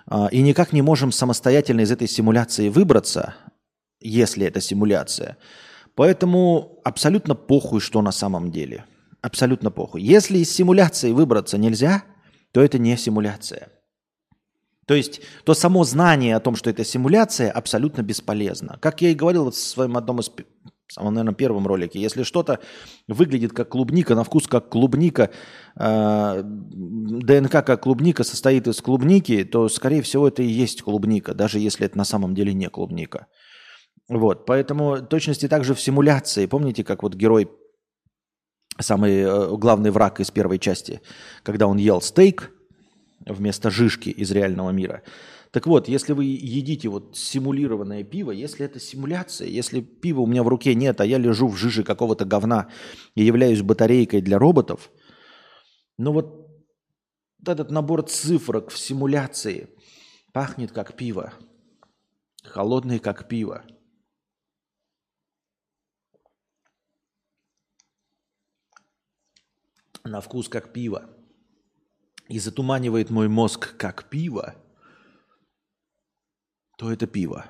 [0.08, 3.36] А, и никак не можем самостоятельно из этой симуляции выбраться,
[4.00, 5.38] если это симуляция.
[5.96, 8.86] Поэтому абсолютно похуй, что на самом деле–
[9.22, 10.02] абсолютно похуй.
[10.02, 12.04] Если из симуляции выбраться нельзя,
[12.52, 13.70] то это не симуляция.
[14.88, 18.78] То есть то само знание о том, что это симуляция, абсолютно бесполезно.
[18.82, 20.32] Как я и говорил в своем одном из
[20.92, 22.60] самом, наверное, первом ролике, если что-то
[23.08, 25.30] выглядит как клубника, на вкус как клубника,
[25.76, 31.60] э, ДНК как клубника состоит из клубники, то, скорее всего, это и есть клубника, даже
[31.60, 33.28] если это на самом деле не клубника.
[34.10, 36.46] Вот, поэтому точности также в симуляции.
[36.46, 37.50] Помните, как вот герой
[38.80, 41.02] самый э, главный враг из первой части,
[41.44, 42.52] когда он ел стейк
[43.26, 45.04] вместо жишки из реального мира.
[45.52, 50.44] Так вот, если вы едите вот симулированное пиво, если это симуляция, если пива у меня
[50.44, 52.70] в руке нет, а я лежу в жиже какого-то говна
[53.16, 54.90] и являюсь батарейкой для роботов,
[55.98, 56.48] ну вот
[57.46, 59.68] этот набор цифрок в симуляции
[60.32, 61.34] пахнет как пиво,
[62.44, 63.66] холодный как пиво.
[70.04, 71.10] на вкус как пиво
[72.28, 74.56] и затуманивает мой мозг как пиво,
[76.82, 77.46] то это пиво.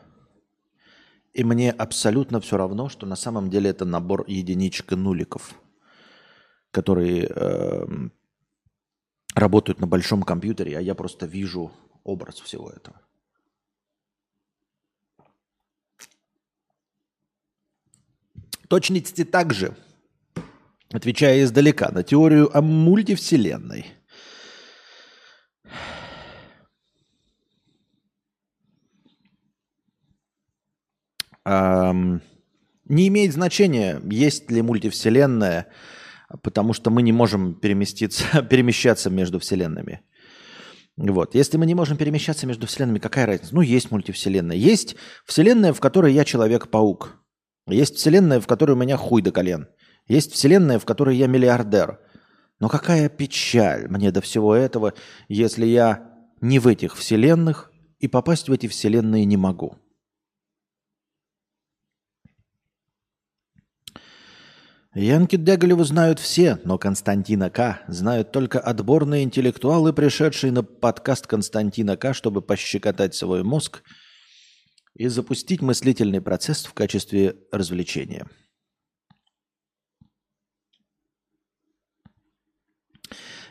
[1.32, 5.56] И мне абсолютно все равно, что на самом деле это набор единичек и нуликов,
[6.72, 7.86] которые э,
[9.34, 11.72] работают на большом компьютере, а я просто вижу
[12.04, 13.00] образ всего этого.
[18.68, 19.78] Точности также–
[20.92, 23.86] отвечая издалека на теорию о мультивселенной.
[31.46, 32.22] Эм,
[32.86, 35.68] не имеет значения, есть ли мультивселенная,
[36.44, 40.02] потому что мы не можем переместиться, перемещаться между вселенными.
[40.98, 41.36] Вот.
[41.36, 43.56] Если мы не можем перемещаться между вселенными, какая разница?
[43.56, 44.58] Ну, есть мультивселенная.
[44.58, 47.18] Есть вселенная, в которой я Человек-паук.
[47.68, 49.68] Есть вселенная, в которой у меня хуй до колен.
[50.08, 52.00] Есть вселенная, в которой я миллиардер.
[52.60, 54.94] Но какая печаль мне до всего этого,
[55.30, 59.78] если я не в этих вселенных и попасть в эти вселенные не могу.
[64.94, 67.82] Янки Деголеву знают все, но Константина К.
[67.88, 73.84] знают только отборные интеллектуалы, пришедшие на подкаст Константина К., чтобы пощекотать свой мозг
[74.94, 78.28] и запустить мыслительный процесс в качестве развлечения.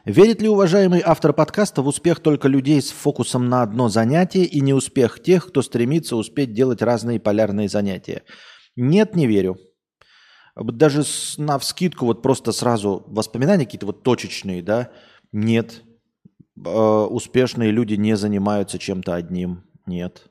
[0.05, 4.61] Верит ли уважаемый автор подкаста в успех только людей с фокусом на одно занятие и
[4.61, 8.25] не успех тех, кто стремится успеть делать разные полярные занятия?
[8.77, 9.57] Нет, не верю.
[10.57, 11.03] Даже
[11.39, 14.91] на вскидку вот просто сразу воспоминания какие-то вот точечные, да?
[15.33, 15.83] Нет.
[16.65, 19.65] Э, успешные люди не занимаются чем-то одним.
[19.87, 20.27] Нет.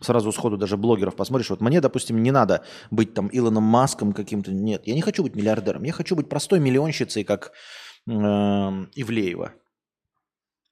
[0.00, 1.50] Сразу сходу даже блогеров посмотришь.
[1.50, 4.52] Вот мне, допустим, не надо быть там Илоном Маском каким-то.
[4.52, 5.84] Нет, я не хочу быть миллиардером.
[5.84, 7.52] Я хочу быть простой миллионщицей, как
[8.06, 9.54] Эм, Ивлеева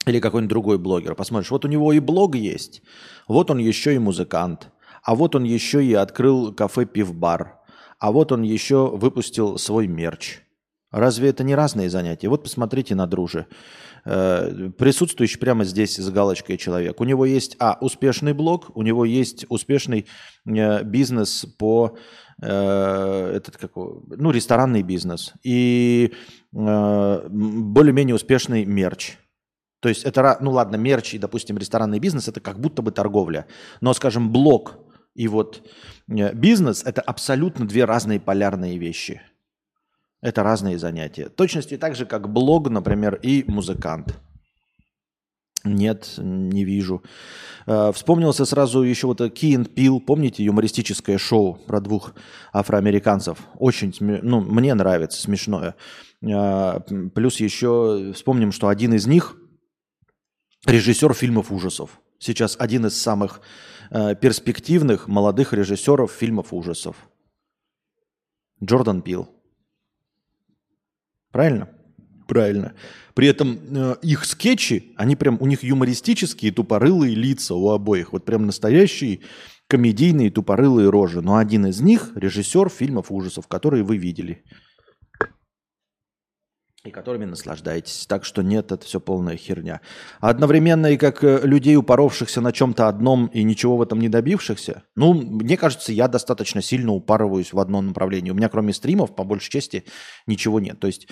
[0.04, 1.14] или какой-нибудь другой блогер.
[1.14, 2.82] Посмотришь, вот у него и блог есть,
[3.26, 4.70] вот он еще и музыкант,
[5.02, 7.61] а вот он еще и открыл кафе-пивбар,
[8.02, 10.40] а вот он еще выпустил свой мерч.
[10.90, 12.28] Разве это не разные занятия?
[12.28, 13.46] Вот посмотрите на друже.
[14.04, 17.00] Э, присутствующий прямо здесь с галочкой человек.
[17.00, 20.06] У него есть, а, успешный блог, у него есть успешный
[20.44, 21.96] э, бизнес по
[22.42, 26.12] э, этот как, ну, ресторанный бизнес и
[26.52, 29.16] э, более-менее успешный мерч.
[29.78, 33.46] То есть это, ну ладно, мерч и, допустим, ресторанный бизнес– это как будто бы торговля.
[33.80, 34.81] Но, скажем, блог
[35.14, 35.66] и вот
[36.08, 39.20] э, бизнес– это абсолютно две разные полярные вещи.
[40.20, 41.28] Это разные занятия.
[41.28, 44.18] Точности так же, как блог, например, и музыкант.
[45.64, 47.02] Нет, не вижу.
[47.66, 52.14] Э, вспомнился сразу еще вот Key and Peel, помните, юмористическое шоу про двух
[52.52, 53.38] афроамериканцев?
[53.58, 55.74] Очень, ну, мне нравится, смешное.
[56.22, 56.80] Э,
[57.14, 59.36] плюс еще вспомним, что один из них
[60.66, 62.00] режиссер фильмов ужасов.
[62.18, 63.40] Сейчас один из самых
[63.92, 66.96] э, перспективных молодых режиссеров фильмов ужасов.
[68.62, 69.28] Джордан Пил.
[71.30, 71.68] Правильно?
[72.26, 72.74] Правильно.
[73.14, 78.12] При этом э, их скетчи, они прям, у них юмористические тупорылые лица у обоих.
[78.12, 79.20] Вот прям настоящие
[79.66, 81.20] комедийные тупорылые рожи.
[81.20, 84.44] Но один из них режиссер фильмов ужасов, которые вы видели.
[86.84, 88.06] И которыми наслаждаетесь.
[88.06, 89.80] Так что нет, это все полная херня.
[90.20, 94.08] А одновременно и как э, людей, упоровшихся на чем-то одном и ничего в этом не
[94.08, 98.32] добившихся, ну, мне кажется, я достаточно сильно упарываюсь в одном направлении.
[98.32, 99.84] У меня кроме стримов, по большей части,
[100.26, 100.80] ничего нет.
[100.80, 101.06] То есть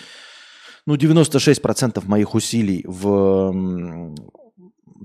[0.86, 4.14] ну, 96% моих усилий в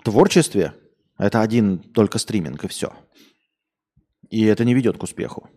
[0.04, 0.74] творчестве–
[1.20, 2.92] это один только стриминг, и все.
[4.32, 5.48] И это не ведет к успеху.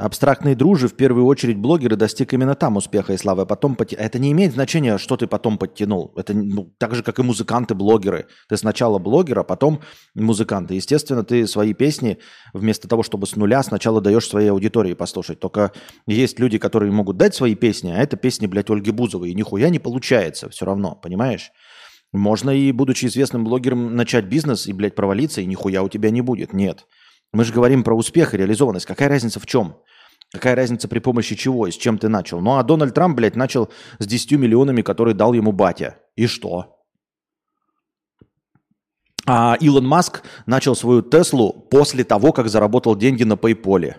[0.00, 3.42] Абстрактные дружи, в первую очередь блогеры, достиг именно там успеха и славы.
[3.42, 3.94] А потом поти...
[3.94, 6.14] Это не имеет значения, что ты потом подтянул.
[6.16, 8.26] Это ну, так же, как и музыканты, блогеры.
[8.48, 9.82] Ты сначала блогер, а потом
[10.14, 10.72] музыканты.
[10.72, 12.16] Естественно, ты свои песни
[12.54, 15.38] вместо того, чтобы с нуля, сначала даешь своей аудитории послушать.
[15.38, 15.72] Только
[16.06, 19.30] есть люди, которые могут дать свои песни, а это песни, блядь, Ольги Бузовой.
[19.30, 21.50] И нихуя не получается все равно, понимаешь?
[22.12, 26.22] Можно и, будучи известным блогером, начать бизнес и, блядь, провалиться, и нихуя у тебя не
[26.22, 26.54] будет.
[26.54, 26.86] Нет.
[27.34, 28.86] Мы же говорим про успех и реализованность.
[28.86, 29.76] Какая разница в чем?
[30.32, 32.40] Какая разница при помощи чего и с чем ты начал?
[32.40, 33.68] Ну а Дональд Трамп, блядь, начал
[33.98, 35.96] с 10 миллионами, которые дал ему батя.
[36.14, 36.76] И что?
[39.26, 43.94] А Илон Маск начал свою Теслу после того, как заработал деньги на PayPal.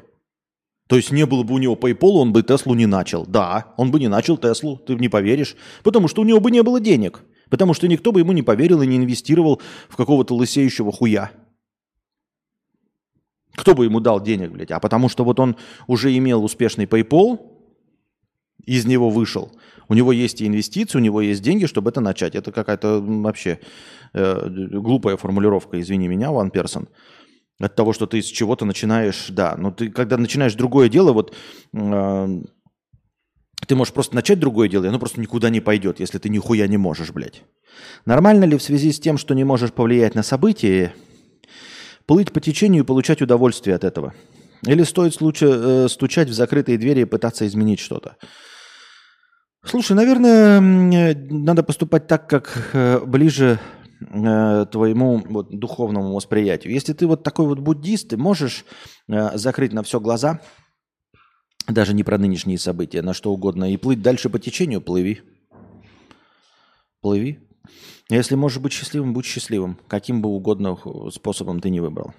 [0.88, 3.26] То есть не было бы у него PayPal, он бы Теслу не начал.
[3.26, 5.56] Да, он бы не начал Теслу, ты не поверишь.
[5.84, 7.22] Потому что у него бы не было денег.
[7.50, 11.32] Потому что никто бы ему не поверил и не инвестировал в какого-то лысеющего хуя.
[13.56, 14.72] Кто бы ему дал денег, блядь?
[14.72, 17.40] А потому что вот он уже имел успешный PayPal,
[18.66, 19.52] из него вышел.
[19.88, 22.36] У него есть и инвестиции, у него есть деньги, чтобы это начать.
[22.36, 23.60] Это какая-то вообще
[24.14, 26.88] э, глупая формулировка, извини меня, one person.
[27.60, 29.56] От того, что ты с чего-то начинаешь, да.
[29.58, 31.36] Но ты, когда начинаешь другое дело, вот
[31.74, 32.42] э,
[33.68, 36.68] ты можешь просто начать другое дело, и оно просто никуда не пойдет, если ты нихуя
[36.68, 37.44] не можешь, блядь.
[38.06, 40.94] Нормально ли в связи с тем, что не можешь повлиять на события,
[42.06, 44.14] Плыть по течению и получать удовольствие от этого?
[44.66, 48.18] Или стоит случай, э, стучать в закрытые двери и пытаться изменить что-то?
[49.64, 53.60] Слушай, наверное, надо поступать так, как э, ближе
[54.00, 56.74] э, твоему вот, духовному восприятию.
[56.74, 58.66] Если ты вот такой вот буддист, ты можешь
[59.08, 60.42] э, закрыть на все глаза,
[61.68, 65.22] даже не про нынешние события, на что угодно, и плыть дальше по течению, плыви.
[67.02, 67.40] Плыви.
[68.12, 70.78] Если можешь быть счастливым, будь счастливым, каким бы угодно
[71.12, 72.14] способом ты не выбрал.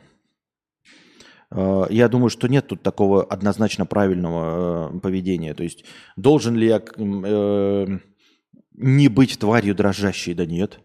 [1.50, 5.52] Э, я думаю, что нет тут такого однозначно правильного э, поведения.
[5.52, 5.84] То есть
[6.16, 7.98] должен ли я э,
[8.72, 10.32] не быть тварью дрожащей?
[10.32, 10.80] Да нет.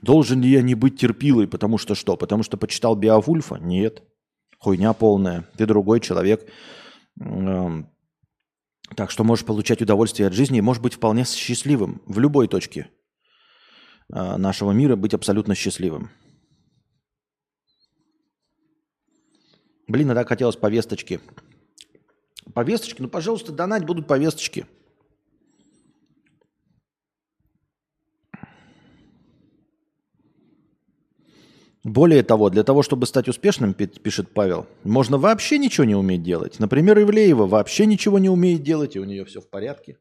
[0.00, 1.48] Должен ли я не быть терпилой?
[1.48, 2.16] Потому что что?
[2.16, 3.56] Потому что почитал Биовульфа?
[3.56, 4.04] Нет.
[4.60, 5.48] Хуйня полная.
[5.56, 6.48] Ты другой человек.
[7.18, 7.90] Эм,
[8.94, 12.86] так что можешь получать удовольствие от жизни и можешь быть вполне счастливым в любой точке
[12.86, 13.05] Э,
[14.08, 16.10] нашего мира быть абсолютно счастливым.
[19.88, 21.20] Блин, а так хотелось повесточки.
[22.54, 23.02] Повесточки?
[23.02, 24.66] Ну, пожалуйста, донать будут повесточки.
[31.84, 36.58] Более того, для того, чтобы стать успешным, пишет Павел, можно вообще ничего не уметь делать.
[36.58, 39.96] Например, Ивлеева вообще ничего не умеет делать, и у нее все в порядке.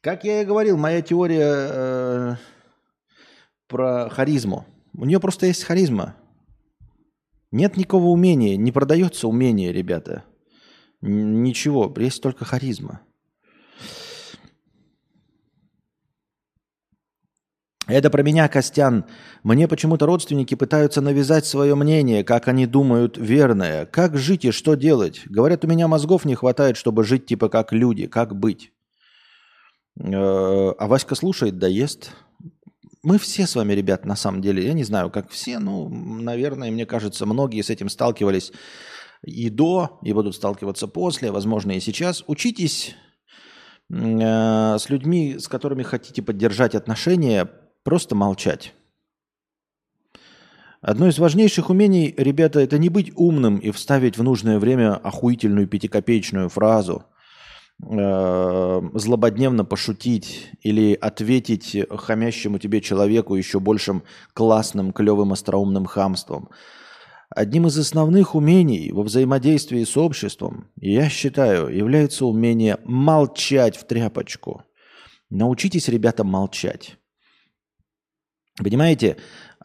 [0.00, 2.36] Как я и говорил, моя теория э,
[3.68, 4.66] про харизму.
[4.96, 6.16] У нее просто есть харизма.
[7.50, 10.24] Нет никакого умения, не продается умение, ребята.
[11.00, 13.00] Ничего, есть только харизма.
[17.86, 19.04] Это про меня, Костян.
[19.42, 23.84] Мне почему-то родственники пытаются навязать свое мнение, как они думают верное.
[23.84, 25.22] Как жить и что делать?
[25.26, 28.06] Говорят, у меня мозгов не хватает, чтобы жить типа как люди.
[28.06, 28.72] Как быть?
[30.00, 32.12] Э, а Васька слушает, да ест.
[33.04, 36.70] Мы все с вами, ребят, на самом деле, я не знаю, как все, ну, наверное,
[36.70, 38.50] мне кажется, многие с этим сталкивались
[39.22, 42.24] и до, и будут сталкиваться после, возможно, и сейчас.
[42.28, 42.96] Учитесь
[43.90, 47.50] э, с людьми, с которыми хотите поддержать отношения,
[47.82, 48.72] просто молчать.
[50.80, 55.68] Одно из важнейших умений, ребята, это не быть умным и вставить в нужное время охуительную
[55.68, 57.04] пятикопеечную фразу.
[57.82, 64.02] Э, злободневно пошутить или ответить хамящему тебе человеку еще большим
[64.32, 66.50] классным, клевым, остроумным хамством.
[67.30, 74.62] Одним из основных умений во взаимодействии с обществом, я считаю, является умение молчать в тряпочку.
[75.30, 76.96] Научитесь, ребята, молчать.
[78.56, 79.16] Понимаете,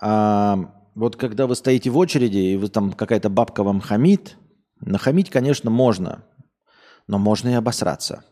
[0.01, 0.57] а,
[0.95, 4.38] вот когда вы стоите в очереди, и вы там какая-то бабка вам хамит,
[4.82, 6.26] нахамить, конечно, можно,
[7.10, 8.24] но можно и обосраться,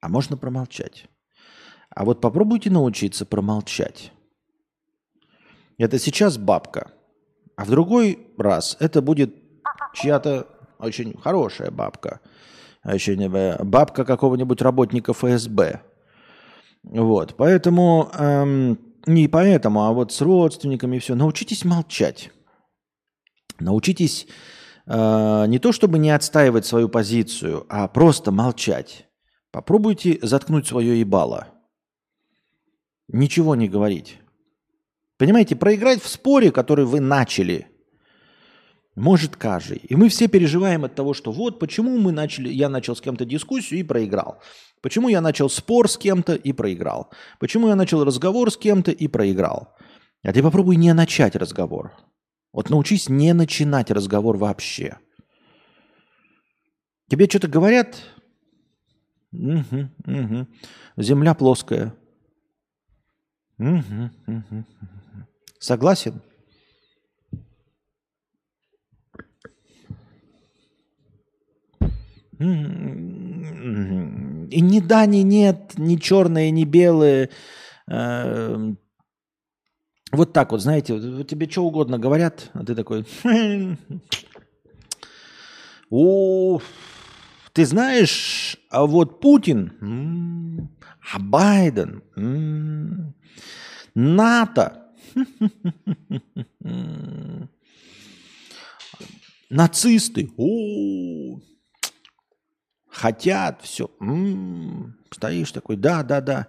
[0.00, 1.04] а можно промолчать.
[1.90, 4.10] А вот попробуйте научиться промолчать.
[5.76, 6.90] Это сейчас бабка,
[7.56, 9.36] а в другой раз это будет
[9.92, 12.20] чья-то очень хорошая бабка,
[12.82, 15.82] очень э, бабка какого-нибудь работника ФСБ.
[16.84, 21.14] Вот, поэтому эм, не поэтому, а вот с родственниками и все.
[21.14, 22.30] Научитесь молчать.
[23.60, 24.26] Научитесь
[24.86, 29.08] э, не то чтобы не отстаивать свою позицию, а просто молчать.
[29.50, 31.48] Попробуйте заткнуть свое ебало.
[33.08, 34.18] Ничего не говорить.
[35.18, 37.68] Понимаете, проиграть в споре, который вы начали,
[38.94, 39.78] может каждый.
[39.78, 43.24] И мы все переживаем от того, что вот почему мы начали, я начал с кем-то
[43.24, 44.42] дискуссию и проиграл.
[44.82, 47.10] Почему я начал спор с кем-то и проиграл?
[47.38, 49.74] Почему я начал разговор с кем-то и проиграл?
[50.24, 51.92] А ты попробуй не начать разговор.
[52.52, 54.98] Вот научись не начинать разговор вообще.
[57.08, 57.96] Тебе что-то говорят?
[59.32, 60.46] Угу, угу.
[60.96, 61.94] Земля плоская.
[63.58, 64.64] Угу, угу.
[65.58, 66.20] Согласен?
[72.38, 72.44] И
[74.60, 77.30] ни да, ни нет, ни черные, ни белые.
[77.86, 78.78] Эм,
[80.12, 83.06] вот так вот, знаете, вот тебе что угодно говорят, а ты такой...
[85.90, 86.60] О,
[87.52, 90.70] ты знаешь, а вот Путин,
[91.12, 92.02] а Байден,
[93.94, 94.88] НАТО,
[99.50, 101.40] нацисты, о,
[102.88, 103.90] хотят, все.
[105.10, 106.48] Стоишь такой, да, да, да.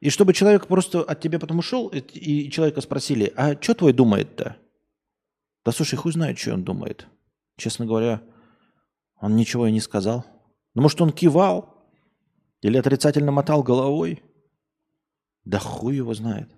[0.00, 4.56] И чтобы человек просто от тебя потом ушел, и человека спросили, а что твой думает-то?
[5.64, 7.06] Да слушай, хуй знает, что он думает.
[7.58, 8.22] Честно говоря,
[9.20, 10.24] он ничего и не сказал.
[10.74, 11.86] Ну, может, он кивал
[12.62, 14.22] или отрицательно мотал головой?
[15.44, 16.50] Да хуй его знает.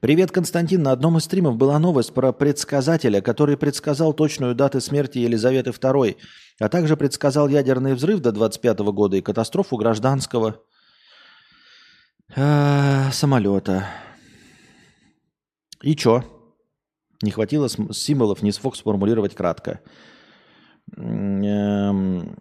[0.00, 0.82] Привет, Константин.
[0.82, 6.16] На одном из стримов была новость про предсказателя, который предсказал точную дату смерти Елизаветы II,
[6.58, 10.62] а также предсказал ядерный взрыв до 25 года и катастрофу гражданского
[12.34, 13.86] э, самолета.
[15.82, 16.24] И чё?
[17.22, 19.80] Не хватило символов, не смог сформулировать кратко.
[20.96, 22.36] Эм,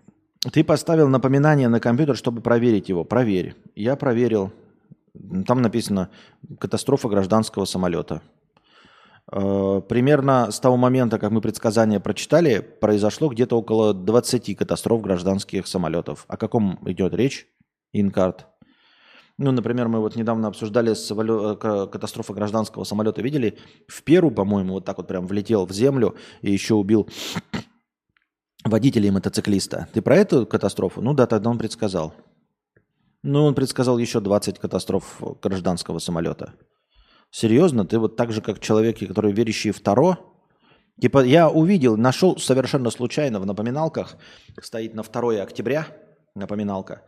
[0.51, 3.03] ты поставил напоминание на компьютер, чтобы проверить его.
[3.03, 3.55] Проверь.
[3.75, 4.53] Я проверил.
[5.47, 6.09] Там написано
[6.59, 8.21] «Катастрофа гражданского самолета».
[9.31, 15.67] Э, примерно с того момента, как мы предсказания прочитали, произошло где-то около 20 катастроф гражданских
[15.67, 16.25] самолетов.
[16.27, 17.47] О каком идет речь?
[17.93, 18.47] Инкарт.
[19.37, 23.21] Ну, например, мы вот недавно обсуждали самолет, э, катастрофу гражданского самолета.
[23.21, 23.57] Видели?
[23.87, 27.07] В Перу, по-моему, вот так вот прям влетел в землю и еще убил
[28.65, 29.87] водителя и мотоциклиста.
[29.93, 31.01] Ты про эту катастрофу?
[31.01, 32.13] Ну да, тогда он предсказал.
[33.21, 36.53] Ну, он предсказал еще 20 катастроф гражданского самолета.
[37.31, 37.85] Серьезно?
[37.85, 40.17] Ты вот так же, как человеки, которые верящие в Таро?
[40.99, 44.17] Типа, я увидел, нашел совершенно случайно в напоминалках,
[44.61, 45.87] стоит на 2 октября
[46.35, 47.03] напоминалка,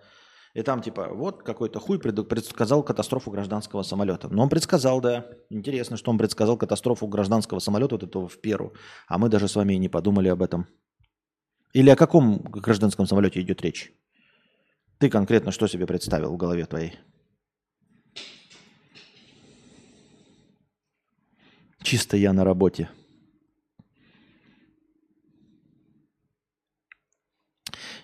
[0.54, 4.28] и там типа, вот какой-то хуй предсказал катастрофу гражданского самолета.
[4.30, 5.26] Но он предсказал, да.
[5.50, 8.74] Интересно, что он предсказал катастрофу гражданского самолета вот этого в Перу.
[9.08, 10.68] А мы даже с вами и не подумали об этом.
[11.74, 13.94] Или о каком гражданском самолете идет речь?
[15.02, 16.94] Ты конкретно что себе представил в голове твоей?
[21.82, 22.88] Чисто я на работе.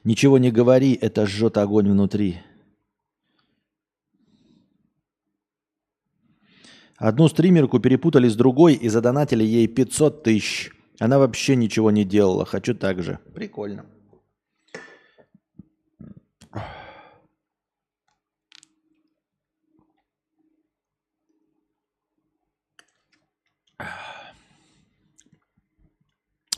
[0.03, 2.41] Ничего не говори, это жжет огонь внутри.
[6.95, 10.71] Одну стримерку перепутали с другой и задонатили ей 500 тысяч.
[10.97, 12.43] Она вообще ничего не делала.
[12.43, 13.19] Хочу так же.
[13.35, 13.85] Прикольно.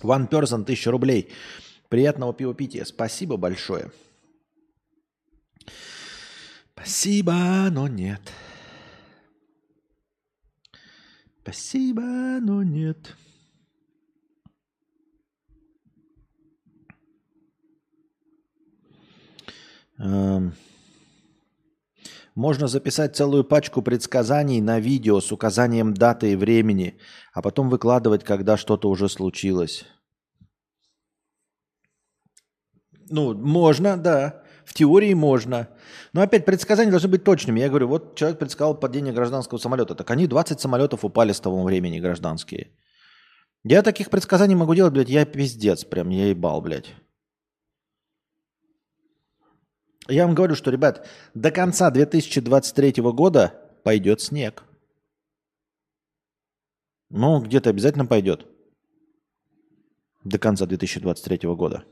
[0.03, 1.29] One person, 1000 рублей.
[1.89, 2.85] Приятного пивопития.
[2.85, 3.91] Спасибо большое.
[6.73, 7.33] Спасибо,
[7.71, 8.21] но нет.
[11.41, 13.15] Спасибо, но нет.
[19.97, 20.53] Эм.
[22.39, 26.97] Можно записать целую пачку предсказаний на видео с указанием даты и времени,
[27.33, 29.83] а потом выкладывать, когда что-то уже случилось.
[33.09, 34.41] Ну, можно, да.
[34.63, 35.67] В теории можно.
[36.13, 37.59] Но опять предсказания должны быть точными.
[37.59, 39.93] Я говорю, вот человек предсказал падение гражданского самолета.
[39.93, 42.67] Так они 20 самолетов упали с того времени гражданские.
[43.65, 46.95] Я таких предсказаний могу делать, блядь, я пиздец прям, я ебал, блядь.
[50.09, 53.53] Я вам говорю, что, ребят, до конца 2023 года
[53.83, 54.63] пойдет снег.
[57.09, 58.47] Ну, где-то обязательно пойдет.
[60.23, 61.85] До конца 2023 года.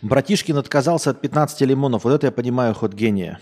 [0.00, 2.04] Братишкин отказался от 15 лимонов.
[2.04, 3.40] Вот это я понимаю ход гения.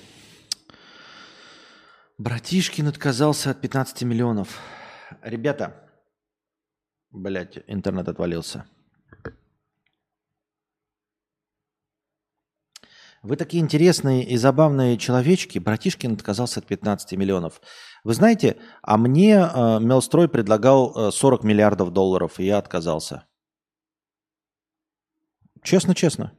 [2.17, 4.59] Братишкин отказался от 15 миллионов.
[5.21, 5.91] Ребята,
[7.11, 8.65] блядь, интернет отвалился.
[13.27, 15.59] Вы такие интересные и забавные человечки.
[15.59, 17.61] Братишкин отказался от 15 миллионов.
[18.05, 23.27] Вы знаете, а мне э, Мелстрой предлагал э, 40 миллиардов долларов, и я отказался.
[25.65, 26.35] Честно-честно.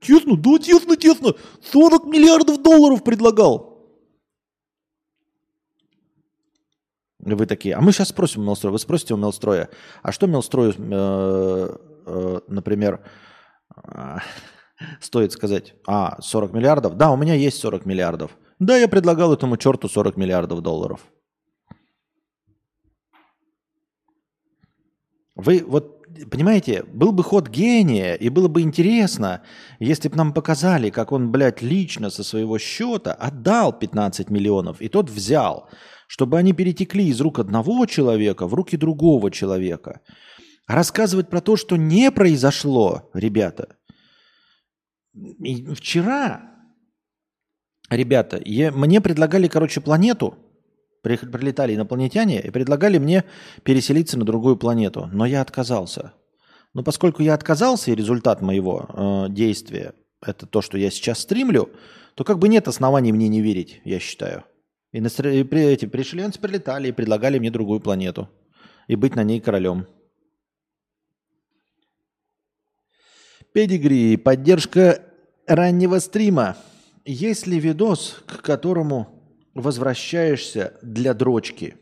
[0.00, 1.34] Честно, да, честно, честно.
[1.62, 3.76] 40 миллиардов долларов предлагал.
[7.18, 8.70] Вы такие, а мы сейчас спросим у Мелстроя.
[8.70, 9.68] Вы спросите у Мелстроя,
[10.04, 13.04] а что Мелстрою, э, э, например,
[13.82, 14.18] э,
[15.00, 15.74] стоит сказать?
[15.86, 16.96] А, 40 миллиардов?
[16.96, 18.36] Да, у меня есть 40 миллиардов.
[18.58, 21.00] Да, я предлагал этому черту 40 миллиардов долларов.
[25.34, 25.96] Вы вот
[26.30, 29.42] понимаете, был бы ход гения, и было бы интересно,
[29.78, 34.88] если бы нам показали, как он, блядь, лично со своего счета отдал 15 миллионов, и
[34.88, 35.68] тот взял,
[36.08, 40.00] чтобы они перетекли из рук одного человека в руки другого человека.
[40.66, 43.75] Рассказывать про то, что не произошло, ребята.
[45.16, 46.50] И вчера,
[47.90, 50.38] ребята, я, мне предлагали, короче, планету,
[51.06, 53.24] Прилетали инопланетяне и предлагали мне
[53.62, 56.14] переселиться на другую планету, но я отказался.
[56.74, 61.70] Но поскольку я отказался, и результат моего э, действия это то, что я сейчас стримлю,
[62.16, 64.44] то как бы нет оснований мне не верить, я считаю.
[64.90, 68.28] И, на, и при, эти пришельцы прилетали и предлагали мне другую планету
[68.88, 69.86] и быть на ней королем.
[73.52, 75.05] Педигри, поддержка
[75.46, 76.56] раннего стрима.
[77.04, 79.16] Есть ли видос, к которому
[79.54, 81.76] возвращаешься для дрочки.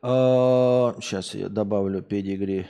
[0.00, 2.68] Сейчас а, я добавлю педигри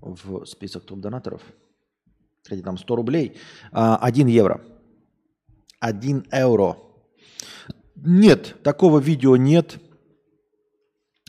[0.00, 1.42] в список топ-донаторов.
[2.42, 3.36] Кстати, там 100 рублей.
[3.72, 4.62] 1 а, евро.
[5.80, 6.78] 1 евро.
[7.96, 9.78] Нет, такого видео нет.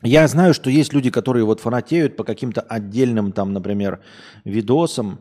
[0.02, 4.02] Я знаю, что есть люди, которые вот фанатеют по каким-то отдельным там, например,
[4.45, 5.20] видосам,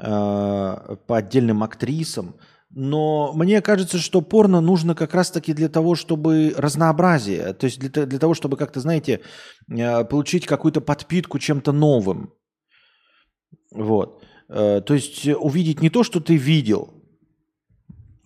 [0.00, 2.36] по отдельным актрисам.
[2.70, 8.06] Но мне кажется, что порно нужно как раз-таки для того, чтобы разнообразие, то есть для,
[8.06, 9.20] для того, чтобы как-то, знаете,
[9.68, 12.34] э, получить какую-то подпитку чем-то новым.
[13.72, 14.22] Вот.
[14.48, 16.92] Э, то есть увидеть не то, что ты видел,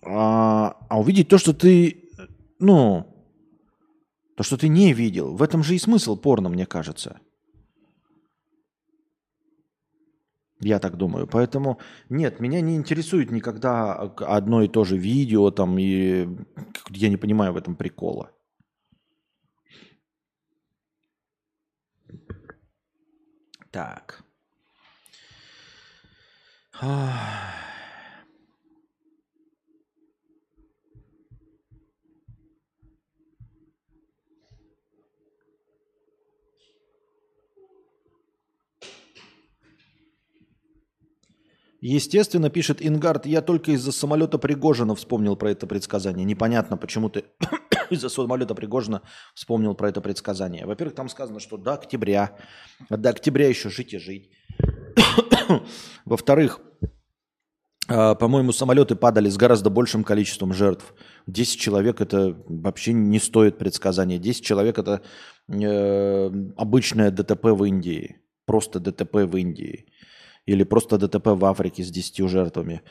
[0.05, 2.09] а, а увидеть то, что ты,
[2.59, 3.07] ну,
[4.35, 5.35] то, что ты не видел.
[5.35, 7.19] В этом же и смысл порно, мне кажется.
[10.63, 11.27] Я так думаю.
[11.27, 16.27] Поэтому нет, меня не интересует никогда одно и то же видео, там, и
[16.89, 18.31] я не понимаю в этом прикола.
[23.71, 24.23] Так.
[41.85, 46.23] Естественно, пишет Ингард, я только из-за самолета Пригожина вспомнил про это предсказание.
[46.23, 47.25] Непонятно, почему ты
[47.89, 49.01] из-за самолета Пригожина
[49.35, 50.65] вспомнил про это предсказание.
[50.65, 52.37] Во-первых, там сказано, что до октября,
[52.89, 54.31] до октября еще жить и жить.
[56.05, 56.61] Во-вторых,
[57.89, 60.93] а, по-моему, самолеты падали с гораздо большим количеством жертв.
[61.27, 64.19] 10 человек это вообще не стоит предсказания.
[64.19, 65.01] 10 человек это
[65.49, 68.21] э, обычное ДТП в Индии.
[68.45, 69.87] Просто ДТП в Индии
[70.45, 72.81] или просто ДТП в Африке с 10 жертвами.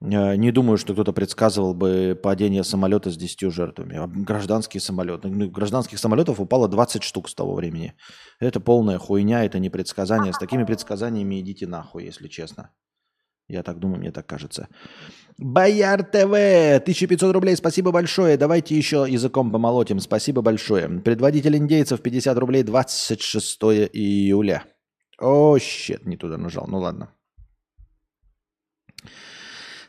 [0.00, 3.96] Э, не думаю, что кто-то предсказывал бы падение самолета с 10 жертвами.
[3.96, 5.28] А гражданские самолеты.
[5.28, 7.94] Ну, гражданских самолетов упало 20 штук с того времени.
[8.40, 10.32] Это полная хуйня, это не предсказание.
[10.32, 12.70] С такими предсказаниями идите нахуй, если честно.
[13.48, 14.68] Я так думаю, мне так кажется.
[15.38, 18.36] Бояр ТВ, 1500 рублей, спасибо большое.
[18.36, 20.88] Давайте еще языком помолотим, спасибо большое.
[20.88, 24.64] Предводитель индейцев, 50 рублей, 26 июля.
[25.18, 26.66] О, щет, не туда нажал.
[26.66, 27.10] Ну ладно.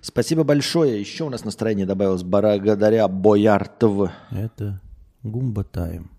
[0.02, 1.00] Спасибо большое.
[1.00, 4.12] Еще у нас настроение добавилось благодаря Бояртов.
[4.32, 4.82] Это
[5.24, 6.12] Goomba time.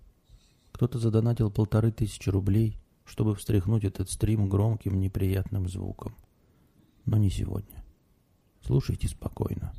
[0.72, 6.14] Кто-то задонатил полторы тысячи рублей, чтобы встряхнуть этот стрим громким неприятным звуком.
[7.06, 7.82] Но не сегодня.
[8.64, 9.72] Слушайте спокойно.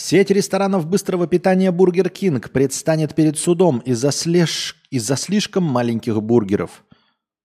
[0.00, 4.76] Сеть ресторанов быстрого питания Бургер Кинг предстанет перед судом из-за слеж...
[4.90, 6.84] из слишком маленьких бургеров.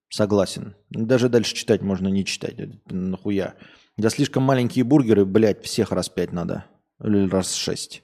[0.10, 0.74] Согласен.
[0.90, 2.56] Даже дальше читать можно не читать.
[2.90, 3.56] Нахуя.
[3.98, 6.64] Да слишком маленькие бургеры, блядь, всех раз пять надо.
[7.04, 8.04] Или раз шесть.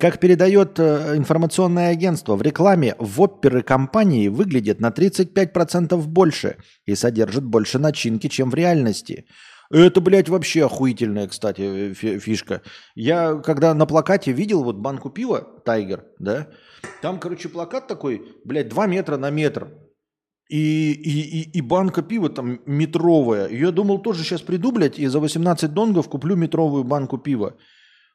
[0.00, 6.56] Как передает э, информационное агентство, в рекламе вопперы компании выглядят на 35% больше
[6.86, 9.26] и содержат больше начинки, чем в реальности–
[9.70, 12.62] это, блядь, вообще охуительная, кстати, фишка.
[12.94, 16.48] Я когда на плакате видел вот банку пива «Тайгер», да,
[17.02, 19.68] там, короче, плакат такой, блядь, 2 метра на метр.
[20.48, 23.48] И, и, и, и банка пива там метровая.
[23.48, 27.56] Я думал, тоже сейчас приду, блядь, и за 18 донгов куплю метровую банку пива.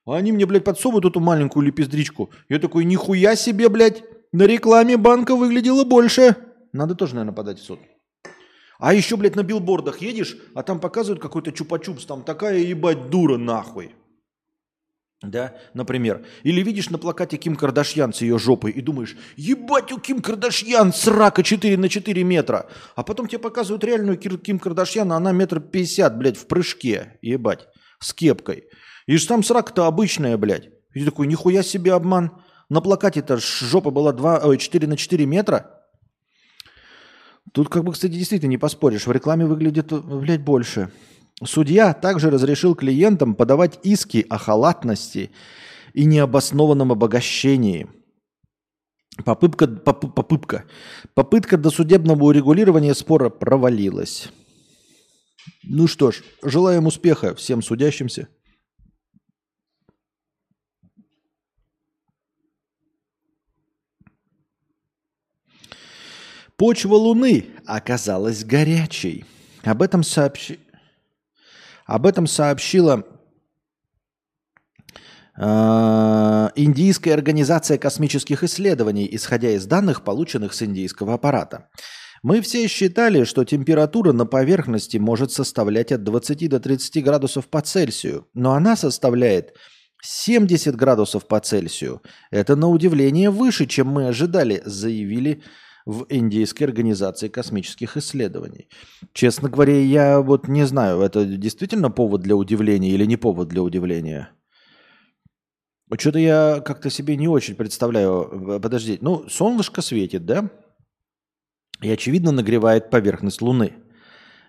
[0.05, 2.31] А они мне, блядь, подсовывают эту маленькую лепездричку.
[2.49, 4.03] Я такой, нихуя себе, блядь,
[4.33, 6.35] на рекламе банка выглядела больше.
[6.73, 7.79] Надо тоже, наверное, подать в суд.
[8.79, 13.37] А еще, блядь, на билбордах едешь, а там показывают какой-то чупа-чупс, там такая ебать дура
[13.37, 13.95] нахуй.
[15.21, 16.25] Да, например.
[16.43, 20.93] Или видишь на плакате Ким Кардашьян с ее жопой и думаешь, ебать, у Ким Кардашьян
[20.93, 22.69] срака 4 на 4 метра.
[22.95, 27.67] А потом тебе показывают реальную Ким Кардашьян, а она метр пятьдесят, блядь, в прыжке, ебать,
[27.99, 28.65] с кепкой.
[29.07, 30.69] И же там срака-то обычная, блядь.
[30.93, 32.41] И ты такой, нихуя себе обман.
[32.69, 35.84] На плакате-то жопа была 2, ой, 4 на 4 метра.
[37.51, 39.07] Тут, как бы, кстати, действительно не поспоришь.
[39.07, 40.91] В рекламе выглядит, блядь, больше.
[41.43, 45.31] Судья также разрешил клиентам подавать иски о халатности
[45.93, 47.87] и необоснованном обогащении.
[49.23, 50.65] Попытка, поп, попытка,
[51.13, 54.29] попытка досудебного урегулирования спора провалилась.
[55.63, 58.27] Ну что ж, желаем успеха всем судящимся.
[66.57, 69.25] Почва Луны оказалась горячей.
[69.63, 70.59] Об этом, сообщи...
[71.85, 73.03] Об этом сообщила
[75.37, 81.69] э, Индийская организация космических исследований, исходя из данных, полученных с индийского аппарата.
[82.23, 87.61] Мы все считали, что температура на поверхности может составлять от 20 до 30 градусов по
[87.61, 89.53] Цельсию, но она составляет
[90.01, 92.01] 70 градусов по Цельсию.
[92.31, 95.43] Это на удивление выше, чем мы ожидали, заявили
[95.85, 98.67] в Индийской организации космических исследований.
[99.13, 103.61] Честно говоря, я вот не знаю, это действительно повод для удивления или не повод для
[103.61, 104.31] удивления.
[105.97, 108.59] Что-то я как-то себе не очень представляю.
[108.59, 110.49] Подождите, ну, солнышко светит, да?
[111.81, 113.73] И, очевидно, нагревает поверхность Луны.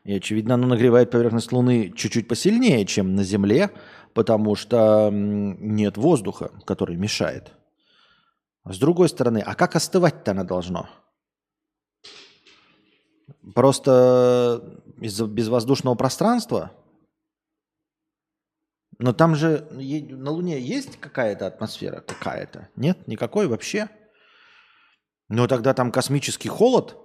[0.05, 3.70] И, очевидно, оно нагревает поверхность Луны чуть-чуть посильнее, чем на Земле,
[4.14, 7.53] потому что нет воздуха, который мешает.
[8.64, 10.89] С другой стороны, а как остывать-то оно должно?
[13.55, 16.72] Просто из-за безвоздушного пространства?
[18.99, 22.01] Но там же на Луне есть какая-то атмосфера?
[22.01, 22.68] Какая-то?
[22.76, 23.07] Нет?
[23.07, 23.88] Никакой вообще?
[25.28, 26.97] Но тогда там космический холод,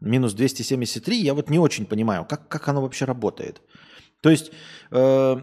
[0.00, 3.60] минус 273, я вот не очень понимаю, как, как оно вообще работает.
[4.20, 4.52] То есть,
[4.90, 5.36] э,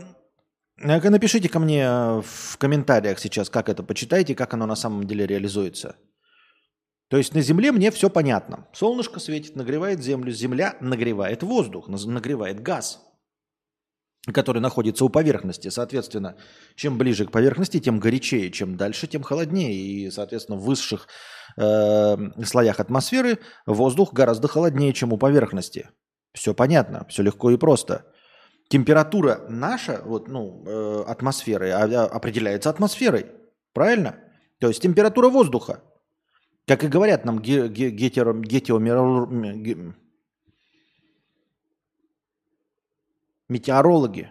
[0.78, 5.98] напишите ко мне в комментариях сейчас, как это, почитайте, как оно на самом деле реализуется.
[7.12, 8.68] То есть на Земле мне все понятно.
[8.72, 13.02] Солнышко светит, нагревает Землю, Земля нагревает воздух, нагревает газ,
[14.34, 15.68] который находится у поверхности.
[15.68, 16.38] Соответственно,
[16.76, 19.74] чем ближе к поверхности, тем горячее, чем дальше, тем холоднее.
[19.74, 21.10] И, соответственно, в высших
[21.58, 25.90] э, слоях атмосферы воздух гораздо холоднее, чем у поверхности.
[26.34, 28.06] Все понятно, все легко и просто.
[28.70, 33.26] Температура наша, вот, ну, э, атмосферы, а, а, определяется атмосферой.
[33.74, 34.16] Правильно?
[34.62, 35.84] То есть температура воздуха.
[36.68, 38.34] Как и говорят нам ге- ге- гетеро,
[43.50, 44.30] метеорологи,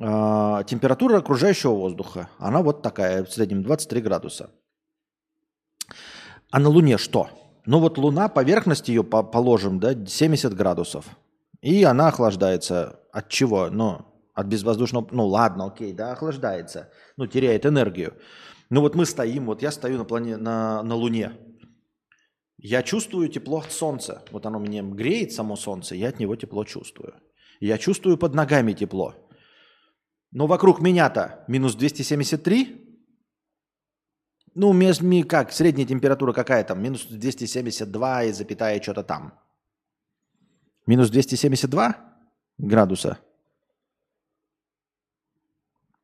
[0.00, 4.50] а, температура окружающего воздуха, она вот такая, в среднем 23 градуса.
[6.50, 7.28] А на Луне что?
[7.66, 11.06] Ну вот Луна, поверхность ее положим, да, 70 градусов.
[11.62, 13.00] И она охлаждается.
[13.12, 13.70] От чего?
[13.70, 15.08] Ну, от безвоздушного...
[15.10, 16.90] Ну ладно, окей, да, охлаждается.
[17.16, 18.14] Ну, теряет энергию.
[18.70, 21.32] Ну вот мы стоим, вот я стою на, плане, на, на Луне.
[22.56, 24.24] Я чувствую тепло от Солнца.
[24.30, 27.14] Вот оно мне греет, само Солнце, я от него тепло чувствую.
[27.60, 29.14] Я чувствую под ногами тепло.
[30.32, 32.80] Но вокруг меня-то минус 273.
[34.54, 36.82] Ну, между как, средняя температура какая там?
[36.82, 39.38] Минус 272 и запятая что-то там.
[40.86, 41.96] Минус 272
[42.58, 43.18] градуса?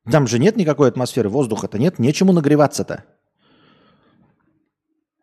[0.09, 3.05] Там же нет никакой атмосферы, воздуха-то нет, нечему нагреваться-то.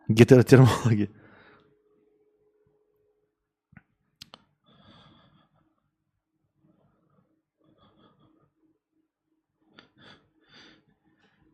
[0.09, 1.11] Гетеротермологи.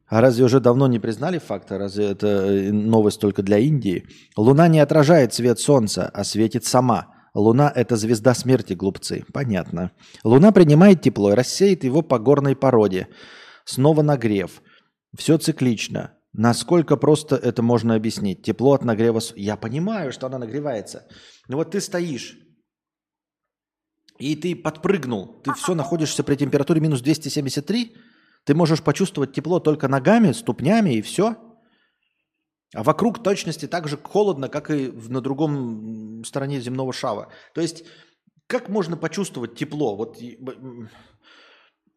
[0.07, 4.07] А разве уже давно не признали факт, а разве это э, новость только для Индии?
[4.37, 7.14] Луна не отражает свет Солнца, а светит сама.
[7.35, 9.25] Луна– это звезда смерти, глупцы.
[9.33, 9.91] Понятно.
[10.23, 13.09] Луна принимает тепло и рассеет его по горной породе.
[13.65, 14.63] Снова нагрев.
[15.17, 16.15] Все циклично.
[16.33, 18.43] Насколько просто это можно объяснить?
[18.43, 19.21] Тепло от нагрева...
[19.37, 21.07] Я понимаю, что она нагревается.
[21.49, 22.39] Но вот ты стоишь,
[24.19, 25.41] и ты подпрыгнул.
[25.43, 27.97] Ты все находишься при температуре минус 273.
[28.45, 31.37] Ты можешь почувствовать тепло только ногами, ступнями и все.
[32.75, 37.29] А вокруг точности так же холодно, как и на другом стороне земного шара.
[37.55, 37.85] То есть,
[38.47, 39.97] как можно почувствовать тепло?
[39.97, 40.19] Вот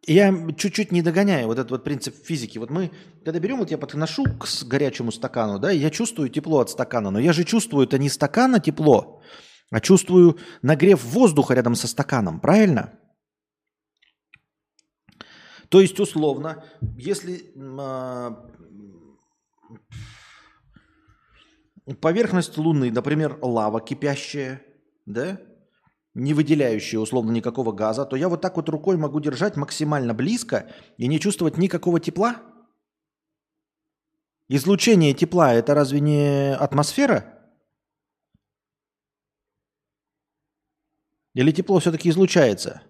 [0.06, 2.60] я чуть-чуть не догоняю вот этот вот принцип физики.
[2.60, 2.92] Вот мы,
[3.26, 7.20] когда берем, вот я подношу к горячему стакану, да, я чувствую тепло от стакана, но
[7.20, 9.22] я же чувствую это не стакана тепло,
[9.72, 12.94] а чувствую нагрев воздуха рядом со стаканом, правильно?
[15.70, 16.64] То есть, условно,
[16.98, 18.50] если а,
[21.94, 24.62] поверхность Луны, например, лава кипящая,
[25.06, 25.40] да,
[26.14, 30.70] не выделяющая условно никакого газа, то я вот так вот рукой могу держать максимально близко
[30.98, 32.38] и не чувствовать никакого тепла?
[34.50, 37.38] Излучение тепла– это разве не атмосфера?
[41.34, 42.82] Или тепло все-таки излучается?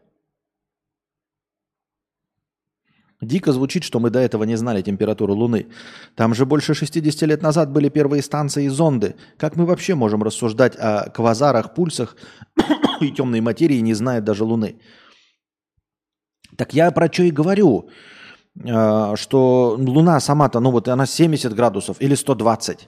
[3.22, 5.68] Дико звучит, что мы до этого не знали температуру Луны.
[6.16, 9.16] Там же больше 60 лет назад были первые станции и зонды.
[9.38, 12.16] Как мы вообще можем рассуждать о квазарах, пульсах
[13.02, 14.76] и темной материи, не зная даже Луны?
[16.58, 17.90] Так я про что и говорю,
[18.64, 22.88] э, что Луна сама-то, ну вот она 70 градусов или 120.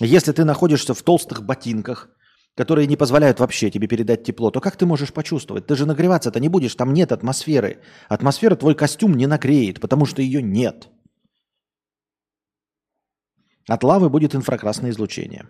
[0.00, 2.08] Если ты находишься в толстых ботинках,
[2.58, 5.66] которые не позволяют вообще тебе передать тепло, то как ты можешь почувствовать?
[5.66, 7.78] Ты же нагреваться-то не будешь, там нет атмосферы.
[8.08, 10.88] Атмосфера твой костюм не нагреет, потому что ее нет.
[13.68, 15.48] От лавы будет инфракрасное излучение.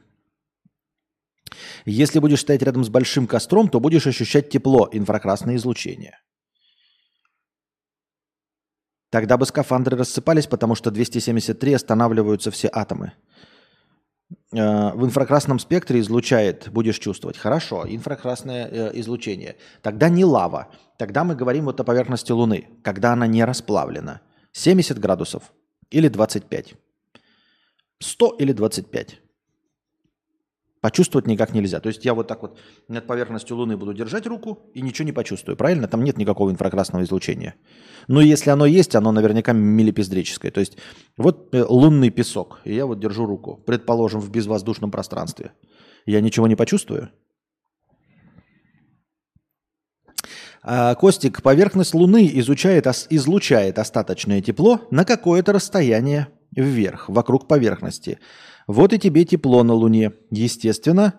[1.87, 6.19] Если будешь стоять рядом с большим костром, то будешь ощущать тепло, инфракрасное излучение.
[9.09, 13.15] Тогда бы скафандры рассыпались, потому что 273 останавливаются все атомы.
[14.53, 17.37] Э, В инфракрасном спектре излучает, будешь чувствовать.
[17.37, 19.57] Хорошо, инфракрасное э, излучение.
[19.83, 20.69] Тогда не лава.
[20.97, 24.21] Тогда мы говорим вот о поверхности Луны, когда она не расплавлена.
[24.53, 25.53] 70 градусов
[25.91, 26.75] или 25.
[28.01, 29.21] 100 или 25.
[30.81, 31.81] Почувствовать никак нельзя.
[31.81, 35.13] То есть я вот так вот над поверхностью Луны буду держать руку и ничего не
[35.13, 35.57] почувствую.
[35.57, 35.89] Правильно?
[35.89, 37.57] Там нет никакого инфракрасного излучения.
[38.07, 40.53] Но если оно есть, оно наверняка милипиздрическое.
[40.53, 40.79] То есть
[41.17, 45.53] вот э, лунный песок, и я вот держу руку, предположим, в безвоздушном пространстве.
[46.07, 47.11] Я ничего не почувствую?
[50.63, 58.19] А, Костик, поверхность Луны изучает, излучает остаточное тепло на какое-то расстояние вверх, вокруг поверхности.
[58.69, 60.13] Вот и тебе тепло на Луне.
[60.31, 61.15] Естественно,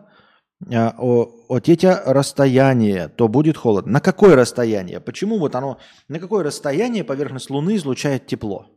[0.72, 3.94] а, о, от эти расстояние, то будет холодно.
[3.94, 5.00] На какое расстояние?
[5.00, 8.68] Почему вот оно, на какое расстояние поверхность Луны излучает тепло?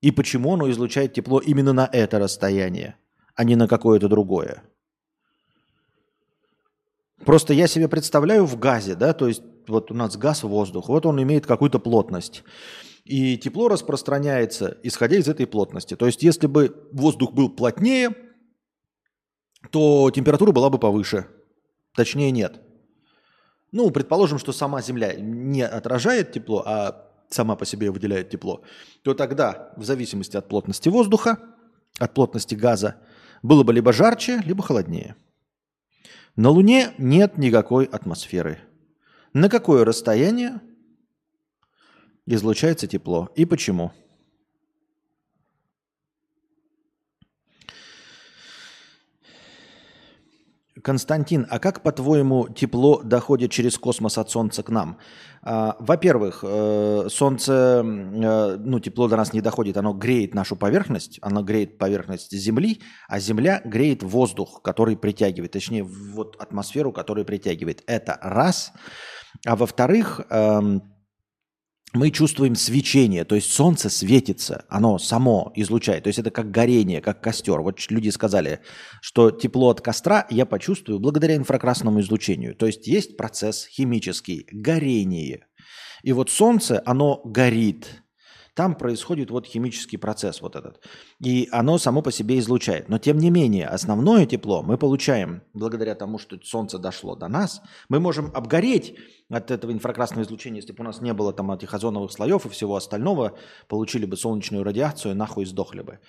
[0.00, 2.96] И почему оно излучает тепло именно на это расстояние,
[3.34, 4.62] а не на какое-то другое?
[7.24, 11.06] Просто я себе представляю в газе, да, то есть вот у нас газ, воздух, вот
[11.06, 12.44] он имеет какую-то плотность.
[13.04, 15.96] И тепло распространяется, исходя из этой плотности.
[15.96, 18.10] То есть если бы воздух был плотнее,
[19.70, 21.26] то температура была бы повыше.
[21.94, 22.60] Точнее, нет.
[23.72, 28.62] Ну, предположим, что сама Земля не отражает тепло, а сама по себе выделяет тепло,
[29.02, 31.38] то тогда, в зависимости от плотности воздуха,
[31.98, 32.96] от плотности газа,
[33.42, 35.16] было бы либо жарче, либо холоднее.
[36.36, 38.58] На Луне нет никакой атмосферы.
[39.32, 40.60] На какое расстояние
[42.26, 43.92] излучается тепло и почему?
[50.82, 54.98] Константин, а как, по-твоему, тепло доходит через космос от Солнца к нам?
[55.42, 61.18] А, во-первых, э, Солнце, э, ну, тепло до нас не доходит, оно греет нашу поверхность,
[61.22, 67.82] оно греет поверхность Земли, а Земля греет воздух, который притягивает, точнее, вот атмосферу, которая притягивает.
[67.86, 68.72] Это раз.
[69.46, 70.91] А во-вторых, эм,
[71.94, 77.00] мы чувствуем свечение, то есть солнце светится, оно само излучает, то есть это как горение,
[77.00, 77.60] как костер.
[77.60, 78.60] Вот люди сказали,
[79.02, 82.54] что тепло от костра я почувствую благодаря инфракрасному излучению.
[82.54, 85.46] То есть есть процесс химический, горение.
[86.02, 88.01] И вот солнце, оно горит,
[88.54, 90.80] там происходит вот химический процесс вот этот.
[91.20, 92.88] И оно само по себе излучает.
[92.88, 97.62] Но тем не менее, основное тепло мы получаем благодаря тому, что Солнце дошло до нас.
[97.88, 98.94] Мы можем обгореть
[99.30, 102.50] от этого инфракрасного излучения, если бы у нас не было там этих озоновых слоев и
[102.50, 103.38] всего остального,
[103.68, 106.00] получили бы солнечную радиацию, нахуй сдохли бы.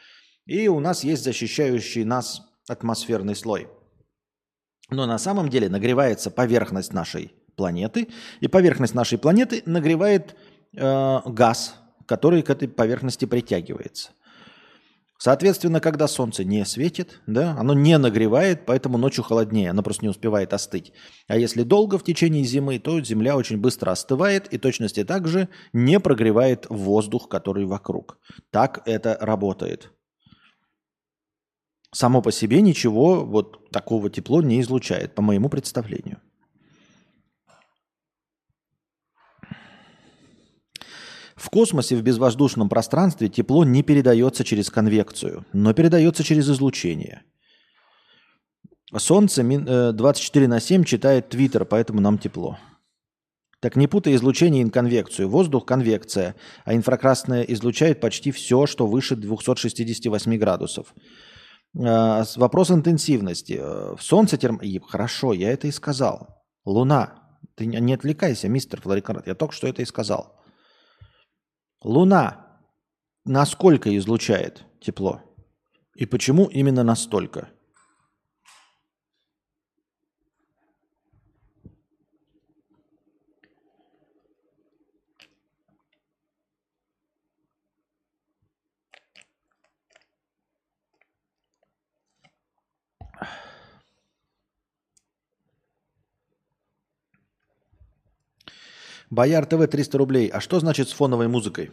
[0.45, 3.69] И у нас есть защищающий нас атмосферный слой.
[4.89, 8.09] Но на самом деле нагревается поверхность нашей планеты,
[8.41, 10.35] и поверхность нашей планеты нагревает
[10.75, 11.75] э, газ,
[12.05, 14.11] который к этой поверхности притягивается.
[15.23, 20.09] Соответственно, когда солнце не светит, да, оно не нагревает, поэтому ночью холоднее, оно просто не
[20.09, 20.91] успевает остыть.
[21.29, 26.01] А если долго в течение зимы, то Земля очень быстро остывает и точности также не
[26.01, 28.17] прогревает воздух, который вокруг.
[28.51, 29.93] Так это работает.
[31.93, 36.19] Само по себе ничего вот такого тепло не излучает, по моему представлению.
[41.43, 47.23] В космосе в безвоздушном пространстве тепло не передается через конвекцию, но передается через излучение.
[48.95, 52.57] Солнце 24 э, на 7 читает Твиттер, поэтому нам тепло.
[53.59, 55.27] Так не путай излучение и конвекцию.
[55.27, 60.95] Воздух– конвекция, а инфракрасное излучает почти все, что выше 268 градусов.
[61.77, 63.59] Э, вопрос интенсивности.
[63.59, 64.61] Э, в Солнце терм...
[64.87, 66.41] Хорошо, я это и сказал.
[66.63, 67.15] Луна.
[67.55, 69.27] Ты не отвлекайся, мистер Флорикард.
[69.27, 70.39] Я только что это и сказал.
[71.83, 72.61] Луна
[73.25, 75.21] насколько излучает тепло?
[75.95, 77.49] И почему именно настолько?
[99.13, 100.27] Бояр ТВ 300 рублей.
[100.27, 101.71] А что значит с фоновой музыкой?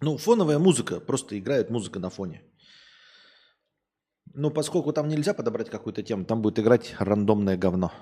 [0.00, 0.98] Ну, фоновая музыка.
[0.98, 2.42] Просто играет музыка на фоне.
[4.34, 7.92] Ну, поскольку там нельзя подобрать какую-то тему, там будет играть рандомное говно.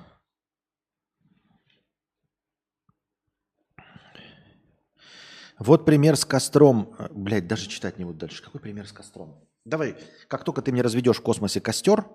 [5.59, 6.97] Вот пример с костром.
[7.11, 8.43] Блять, даже читать не буду дальше.
[8.43, 9.47] Какой пример с костром?
[9.67, 9.95] Давай,
[10.29, 12.07] как только ты мне разведешь в космосе костер,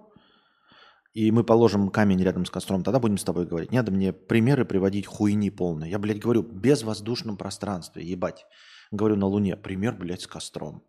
[1.14, 3.72] и мы положим камень рядом с костром, тогда будем с тобой говорить.
[3.72, 5.92] Не надо мне примеры приводить хуйни полные.
[5.92, 8.46] Я, блядь, говорю, без воздушном пространстве, ебать.
[8.92, 10.84] Говорю на Луне, пример, блядь, с костром.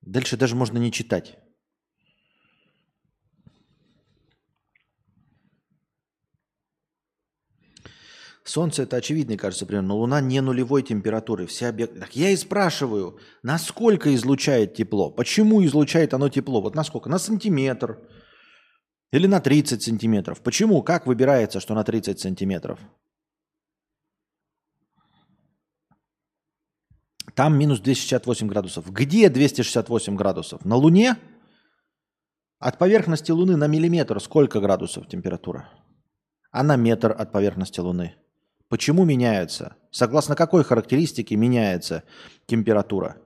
[0.00, 1.38] Дальше даже можно не читать.
[8.42, 11.46] Солнце это очевидный, кажется, пример, но Луна не нулевой температуры.
[11.46, 12.00] Все объекты.
[12.00, 15.10] Так я и спрашиваю, насколько излучает тепло?
[15.10, 16.62] Почему излучает оно тепло?
[16.62, 17.10] Вот насколько?
[17.10, 18.00] На сантиметр,
[19.12, 20.40] или на 30 сантиметров.
[20.40, 20.82] Почему?
[20.82, 22.78] Как выбирается, что на 30 сантиметров?
[27.34, 28.90] Там минус 268 градусов.
[28.90, 30.64] Где 268 градусов?
[30.64, 31.16] На Луне?
[32.58, 35.68] От поверхности Луны на миллиметр сколько градусов температура?
[36.50, 38.16] А на метр от поверхности Луны?
[38.68, 39.76] Почему меняется?
[39.90, 42.02] Согласно какой характеристике меняется
[42.46, 43.16] температура?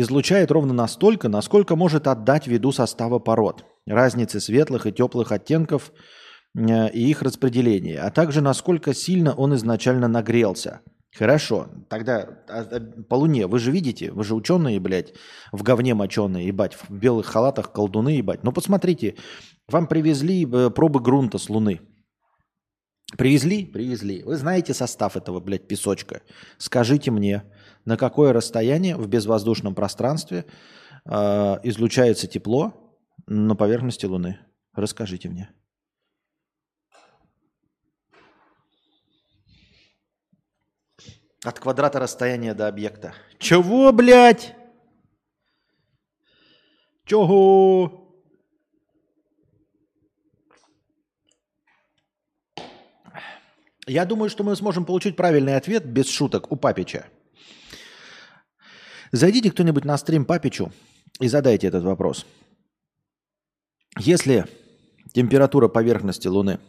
[0.00, 5.90] Излучает ровно настолько, насколько может отдать виду состава пород, разницы светлых и теплых оттенков
[6.54, 10.80] э, и их распределения, а также насколько сильно он изначально нагрелся.
[11.16, 15.14] Хорошо, тогда а, а, по Луне, вы же видите, вы же ученые, блядь,
[15.50, 18.44] в говне моченые, ебать, в белых халатах колдуны, ебать.
[18.44, 19.14] Ну посмотрите,
[19.66, 21.80] вам привезли э, пробы грунта с Луны.
[23.16, 23.64] Привезли?
[23.64, 24.22] Привезли.
[24.24, 26.20] Вы знаете состав этого, блядь, песочка.
[26.58, 27.44] Скажите мне,
[27.86, 30.44] на какое расстояние в безвоздушном пространстве
[31.04, 31.10] э,
[31.62, 32.74] излучается тепло
[33.26, 34.38] на поверхности Луны?
[34.74, 35.50] Расскажите мне.
[41.44, 43.14] От квадрата расстояния до объекта.
[43.38, 44.56] Чего, блядь?
[47.04, 48.02] Чего?
[53.86, 57.06] Я думаю, что мы сможем получить правильный ответ без шуток у Папича.
[59.16, 60.70] Зайдите кто-нибудь на стрим Папичу
[61.20, 62.26] и задайте этот вопрос.
[63.98, 64.44] Если
[65.14, 66.60] температура поверхности Луны,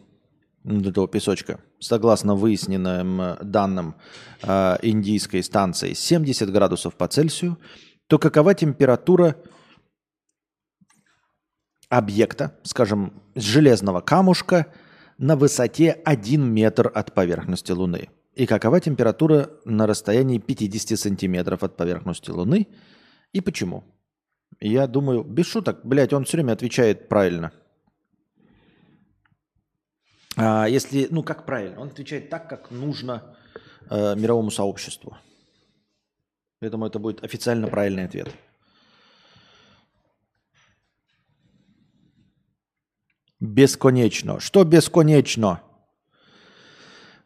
[0.64, 3.96] этого песочка, согласно выясненным э, данным
[4.42, 7.58] э, индийской станции, 70 градусов по Цельсию,
[8.06, 9.36] то какова температура
[11.90, 14.72] объекта, скажем, железного камушка
[15.18, 18.08] на высоте 1 метр от поверхности Луны?
[18.38, 22.68] И какова температура на расстоянии 50 сантиметров от поверхности Луны?
[23.32, 23.82] И почему?
[24.60, 27.50] Я думаю, без шуток, блядь, он все время отвечает правильно.
[30.36, 31.80] А если, ну как правильно?
[31.80, 33.36] Он отвечает так, как нужно
[33.90, 35.16] э, мировому сообществу.
[36.60, 38.28] Думаю, это будет официально правильный ответ.
[43.40, 44.38] Бесконечно.
[44.38, 45.60] Что бесконечно?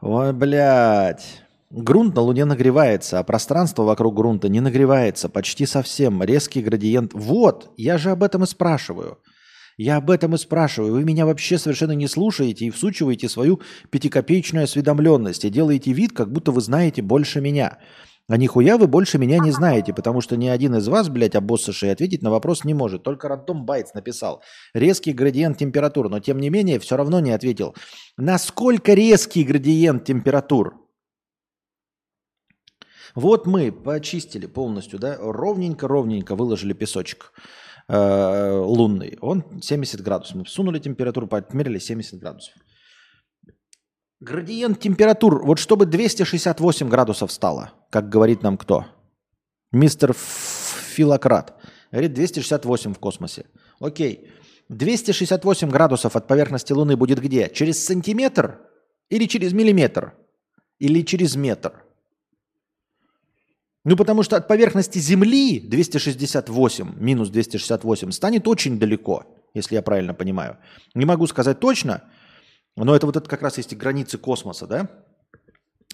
[0.03, 1.45] Ой, блядь.
[1.71, 6.25] Грунт на Луне нагревается, а пространство вокруг грунта не нагревается почти совсем.
[6.25, 7.13] Резкий градиент.
[7.15, 9.19] Вот, я же об этом и спрашиваю.
[9.77, 10.95] Я об этом и спрашиваю.
[10.95, 16.33] Вы меня вообще совершенно не слушаете и всучиваете свою пятикопеечную осведомленность и делаете вид, как
[16.33, 17.79] будто вы знаете больше меня.
[18.29, 21.91] А нихуя вы больше меня не знаете, потому что ни один из вас, блядь, обоссыший,
[21.91, 23.03] ответить на вопрос не может.
[23.03, 24.43] Только Рандом Байтс написал.
[24.75, 27.75] Резкий градиент температур, но тем не менее все равно не ответил.
[28.17, 30.79] Насколько резкий градиент температур?
[33.15, 37.33] Вот мы почистили полностью, да, ровненько-ровненько выложили песочек
[37.89, 39.19] э, лунный.
[39.21, 40.37] Он 70 градусов.
[40.37, 42.55] Мы всунули температуру, подмерили 70 градусов.
[44.23, 48.87] Градиент температур, вот чтобы 268 градусов стало, как говорит нам кто?
[49.73, 51.61] Мистер Филократ.
[51.91, 53.47] Говорит 268 в космосе.
[53.81, 54.31] Окей.
[54.69, 57.51] 268 градусов от поверхности Луны будет где?
[57.53, 58.61] Через сантиметр
[59.11, 60.13] или через миллиметр?
[60.79, 61.83] Или через метр?
[63.85, 70.15] Ну, потому что от поверхности Земли 268 минус 268 станет очень далеко, если я правильно
[70.15, 70.59] понимаю.
[70.95, 72.05] Не могу сказать точно,
[72.77, 74.89] но это вот это как раз есть границы космоса, да?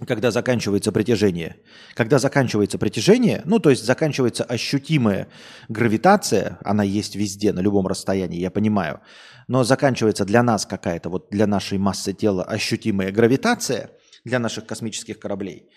[0.07, 1.57] Когда заканчивается притяжение.
[1.95, 5.29] Когда заканчивается притяжение, ну, то есть заканчивается ощутимая
[5.69, 9.01] гравитация, она есть везде, на любом расстоянии, я понимаю,
[9.49, 13.91] но заканчивается для нас какая-то, вот для нашей массы тела ощутимая гравитация,
[14.25, 15.69] для наших космических кораблей.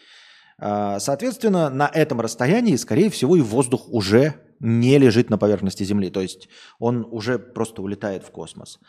[0.59, 6.11] А, соответственно, на этом расстоянии, скорее всего, и воздух уже не лежит на поверхности Земли,
[6.11, 6.47] то есть
[6.77, 8.79] он уже просто улетает в космос.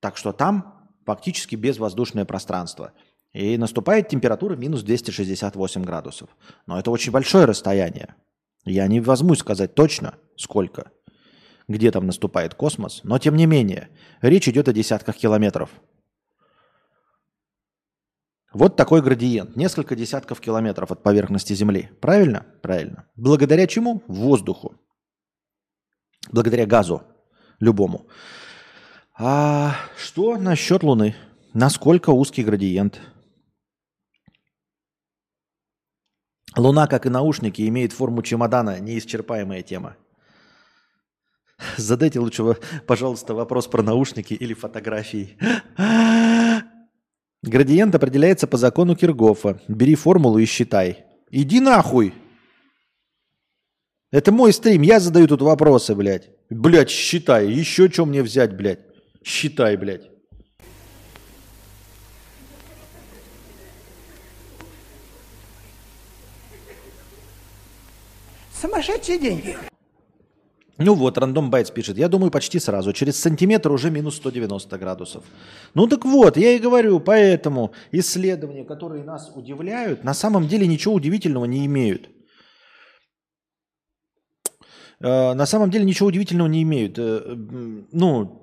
[0.00, 2.92] Так что там фактически безвоздушное пространство.
[3.32, 6.28] И наступает температура минус 268 градусов.
[6.66, 8.14] Но это очень большое расстояние.
[8.64, 10.92] Я не возьмусь сказать точно, сколько,
[11.66, 13.88] где там наступает космос, но тем не менее,
[14.20, 15.70] речь идет о десятках километров.
[18.52, 21.88] Вот такой градиент, несколько десятков километров от поверхности Земли.
[22.00, 22.44] Правильно?
[22.60, 23.08] Правильно.
[23.16, 24.02] Благодаря чему?
[24.06, 24.74] Воздуху.
[26.30, 27.02] Благодаря газу
[27.60, 28.06] любому.
[29.24, 31.14] А что насчет Луны?
[31.54, 33.00] Насколько узкий градиент?
[36.56, 39.96] Луна, как и наушники, имеет форму чемодана, неисчерпаемая тема.
[41.76, 42.56] Задайте лучше,
[42.88, 45.38] пожалуйста, вопрос про наушники или фотографии.
[47.44, 49.60] Градиент определяется по закону Киргофа.
[49.68, 51.04] Бери формулу и считай.
[51.30, 52.12] Иди нахуй!
[54.10, 56.30] Это мой стрим, я задаю тут вопросы, блядь.
[56.50, 57.48] Блядь, считай.
[57.48, 58.91] Еще что мне взять, блядь?
[59.24, 60.10] Считай, блядь.
[68.60, 69.56] Сумасшедшие деньги.
[70.78, 71.98] Ну вот, рандом байтс пишет.
[71.98, 72.92] Я думаю, почти сразу.
[72.92, 75.24] Через сантиметр уже минус 190 градусов.
[75.74, 80.94] Ну так вот, я и говорю, поэтому исследования, которые нас удивляют, на самом деле ничего
[80.94, 82.08] удивительного не имеют.
[85.00, 86.98] Э, на самом деле ничего удивительного не имеют.
[86.98, 87.36] Э,
[87.92, 88.41] ну,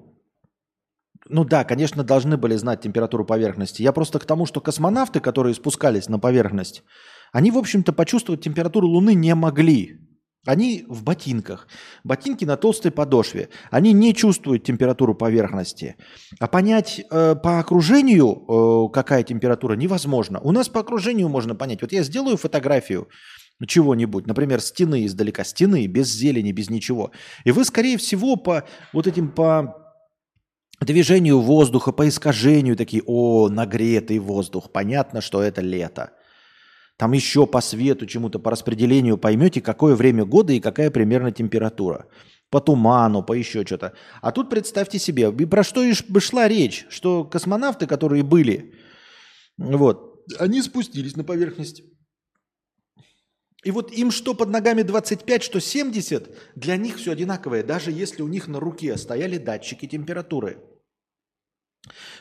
[1.29, 3.81] ну да, конечно, должны были знать температуру поверхности.
[3.81, 6.83] Я просто к тому, что космонавты, которые спускались на поверхность,
[7.31, 9.99] они, в общем-то, почувствовать температуру Луны не могли.
[10.45, 11.67] Они в ботинках.
[12.03, 13.49] Ботинки на толстой подошве.
[13.71, 15.95] Они не чувствуют температуру поверхности.
[16.39, 20.39] А понять э, по окружению, э, какая температура, невозможно.
[20.39, 21.81] У нас по окружению можно понять.
[21.81, 23.09] Вот я сделаю фотографию
[23.67, 27.11] чего-нибудь, например, стены издалека, стены без зелени, без ничего.
[27.43, 29.78] И вы, скорее всего, по вот этим по
[30.85, 36.11] движению воздуха, по искажению такие, о, нагретый воздух, понятно, что это лето.
[36.97, 42.07] Там еще по свету, чему-то по распределению поймете, какое время года и какая примерно температура.
[42.49, 43.93] По туману, по еще что-то.
[44.21, 48.73] А тут представьте себе, про что и шла речь, что космонавты, которые были,
[49.57, 51.83] вот, они спустились на поверхность.
[53.63, 58.21] И вот им что под ногами 25, что 70, для них все одинаковое, даже если
[58.21, 60.57] у них на руке стояли датчики температуры.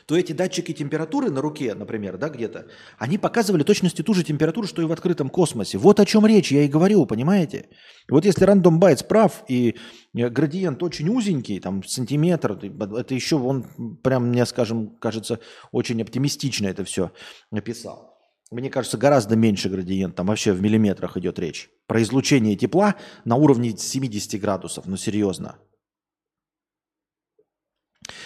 [0.07, 2.67] То эти датчики температуры на руке, например, да, где-то,
[2.99, 5.79] они показывали точности ту же температуру, что и в открытом космосе.
[5.79, 7.69] Вот о чем речь, я и говорю, понимаете?
[8.09, 9.77] Вот если рандом байтс прав, и
[10.15, 15.41] э, градиент очень узенький, там сантиметр, это еще он прям, мне, скажем, кажется,
[15.73, 17.11] очень оптимистично это все
[17.51, 18.17] написал.
[18.51, 21.69] Мне кажется, гораздо меньше градиент, там вообще в миллиметрах идет речь.
[21.87, 22.95] Про излучение тепла
[23.27, 25.59] на уровне 70 градусов, ну серьезно.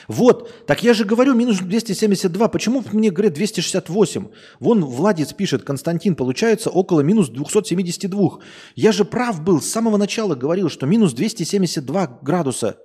[0.08, 2.48] Вот, так я же говорю, минус 272.
[2.48, 4.28] Почему мне говорят 268?
[4.60, 8.38] Вон Владец пишет, Константин, получается около минус 272.
[8.74, 12.78] Я же прав был, с самого начала говорил, что минус 272 градуса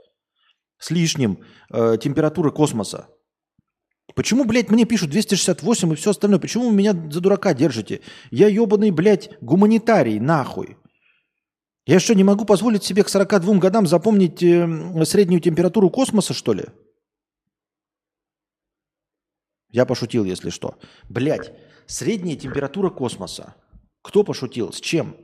[0.79, 1.39] с лишним
[1.71, 3.07] э, температуры космоса.
[4.15, 6.39] Почему, блядь, мне пишут 268 и все остальное?
[6.39, 8.01] Почему вы меня за дурака держите?
[8.31, 10.77] Я ебаный, блядь, гуманитарий, нахуй.
[11.85, 16.53] Я что, не могу позволить себе к 42 годам запомнить э, среднюю температуру космоса, что
[16.53, 16.65] ли?
[19.77, 20.79] Я пошутил, если что.
[21.07, 21.53] Блять,
[21.85, 23.53] средняя температура космоса.
[24.01, 24.73] Кто пошутил?
[24.73, 25.15] С чем?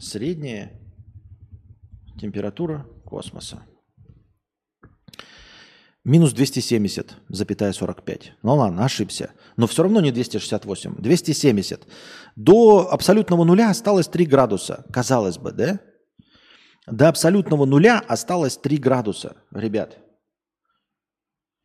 [0.00, 0.72] Средняя
[2.20, 3.62] температура космоса.
[6.02, 8.32] Минус 270, запятая 45.
[8.42, 9.30] Ну ладно, ошибся.
[9.56, 10.96] Но все равно не 268.
[10.96, 11.86] 270.
[12.34, 14.84] До абсолютного нуля осталось 3 градуса.
[14.92, 15.78] Казалось бы, да?
[16.88, 19.96] До абсолютного нуля осталось 3 градуса, ребят.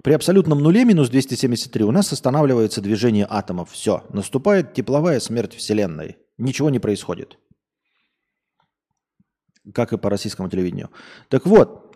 [0.03, 3.71] При абсолютном нуле минус 273 у нас останавливается движение атомов.
[3.71, 6.17] Все, наступает тепловая смерть Вселенной.
[6.37, 7.37] Ничего не происходит.
[9.73, 10.89] Как и по российскому телевидению.
[11.29, 11.95] Так вот,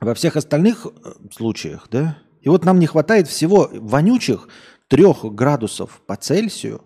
[0.00, 4.48] во всех остальных э, случаях, да, и вот нам не хватает всего вонючих
[4.86, 6.84] 3 градусов по Цельсию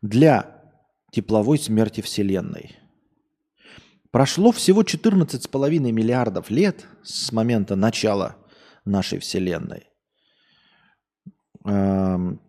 [0.00, 0.62] для
[1.10, 2.76] тепловой смерти Вселенной.
[4.12, 8.36] Прошло всего 14,5 миллиардов лет с момента начала
[8.84, 9.88] нашей Вселенной.
[11.64, 12.40] Эм,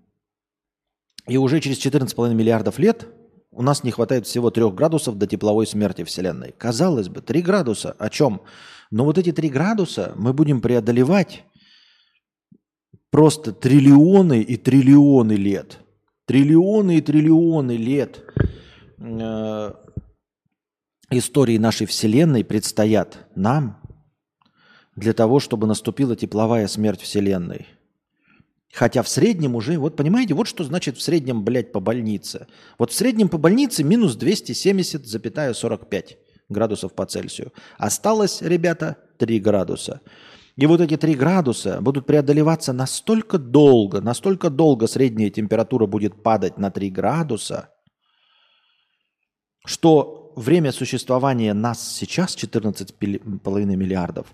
[1.28, 3.08] и уже через 14,5 миллиардов лет
[3.52, 6.54] у нас не хватает всего 3 градусов до тепловой смерти Вселенной.
[6.58, 8.42] Казалось бы, 3 градуса о чем?
[8.90, 11.44] Но вот эти 3 градуса мы будем преодолевать
[13.10, 15.80] просто триллионы и триллионы лет.
[16.26, 18.24] Триллионы и триллионы лет
[18.98, 19.74] э,
[21.10, 23.81] истории нашей Вселенной предстоят нам,
[24.96, 27.68] для того, чтобы наступила тепловая смерть Вселенной.
[28.74, 32.48] Хотя в среднем уже, вот понимаете, вот что значит в среднем, блядь, по больнице.
[32.78, 37.52] Вот в среднем по больнице минус 270,45 градусов по Цельсию.
[37.78, 40.02] Осталось, ребята, 3 градуса.
[40.56, 46.58] И вот эти 3 градуса будут преодолеваться настолько долго, настолько долго средняя температура будет падать
[46.58, 47.70] на 3 градуса,
[49.66, 54.34] что время существования нас сейчас, 14,5 миллиардов,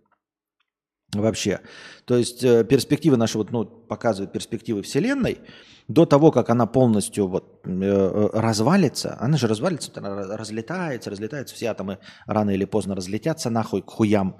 [1.13, 1.59] Вообще.
[2.05, 5.39] То есть э, перспективы наши вот, ну, показывают перспективы Вселенной.
[5.87, 11.67] До того, как она полностью вот, э, развалится, она же развалится, она разлетается, разлетается, все
[11.67, 14.37] атомы рано или поздно разлетятся нахуй к хуям.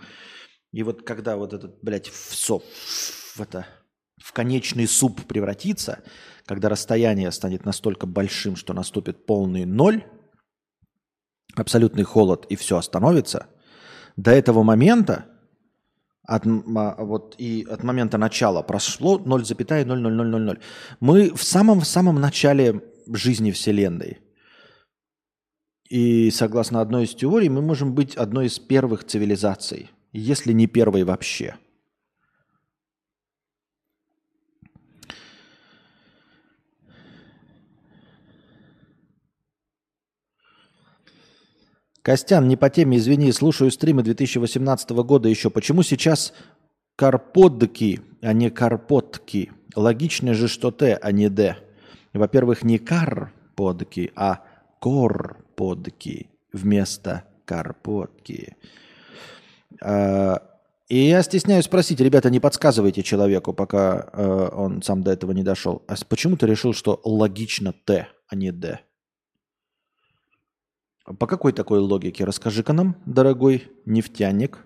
[0.71, 3.65] И вот когда вот этот, блядь, в, соп, в, это,
[4.23, 5.99] в конечный суп превратится,
[6.45, 10.05] когда расстояние станет настолько большим, что наступит полный ноль,
[11.55, 13.47] абсолютный холод и все остановится,
[14.15, 15.25] до этого момента
[16.23, 20.59] от, вот, и от момента начала прошло 0,00000.
[20.99, 24.19] Мы в самом-самом начале жизни Вселенной.
[25.89, 31.03] И согласно одной из теорий, мы можем быть одной из первых цивилизаций, если не первой
[31.03, 31.55] вообще.
[42.01, 45.49] Костян, не по теме, извини, слушаю стримы 2018 года еще.
[45.49, 46.33] Почему сейчас
[46.95, 49.51] карподки, а не карпотки?
[49.75, 51.57] Логично же, что Т, а не Д.
[52.13, 54.43] Во-первых, не карподки, а
[54.79, 58.55] корподки вместо карпотки.
[59.79, 60.41] А,
[60.89, 65.43] и я стесняюсь спросить, ребята, не подсказывайте человеку, пока э, он сам до этого не
[65.43, 65.83] дошел.
[65.87, 68.79] А почему ты решил, что логично Т, а не Д?
[71.05, 72.25] По какой такой логике?
[72.25, 74.65] Расскажи-ка нам, дорогой нефтяник.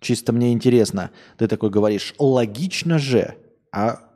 [0.00, 1.10] Чисто мне интересно.
[1.36, 3.36] Ты такой говоришь, логично же.
[3.72, 4.08] А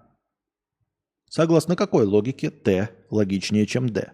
[1.34, 4.12] Согласно какой логике Т логичнее, чем Д?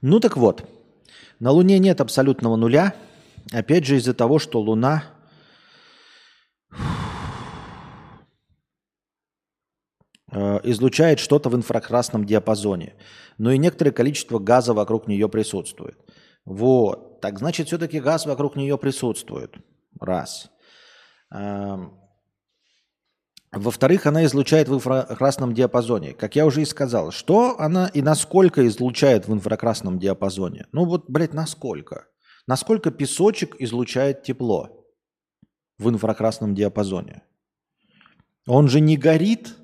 [0.00, 0.64] Ну так вот,
[1.40, 2.94] на Луне нет абсолютного нуля,
[3.50, 5.02] опять же из-за того, что Луна
[6.70, 6.76] э,
[10.34, 12.94] излучает что-то в инфракрасном диапазоне,
[13.38, 15.96] но и некоторое количество газа вокруг нее присутствует.
[16.44, 19.54] Вот, так значит, все-таки газ вокруг нее присутствует.
[19.98, 20.50] Раз.
[21.32, 21.94] Эм,
[23.54, 26.12] во-вторых, она излучает в инфракрасном диапазоне.
[26.12, 30.66] Как я уже и сказал, что она и насколько излучает в инфракрасном диапазоне?
[30.72, 32.06] Ну вот, блядь, насколько?
[32.46, 34.84] Насколько песочек излучает тепло
[35.78, 37.22] в инфракрасном диапазоне?
[38.46, 39.63] Он же не горит, э,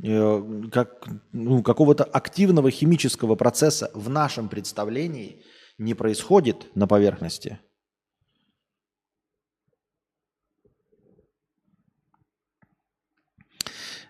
[0.00, 5.42] как ну, какого-то активного химического процесса в нашем представлении
[5.78, 7.58] не происходит на поверхности–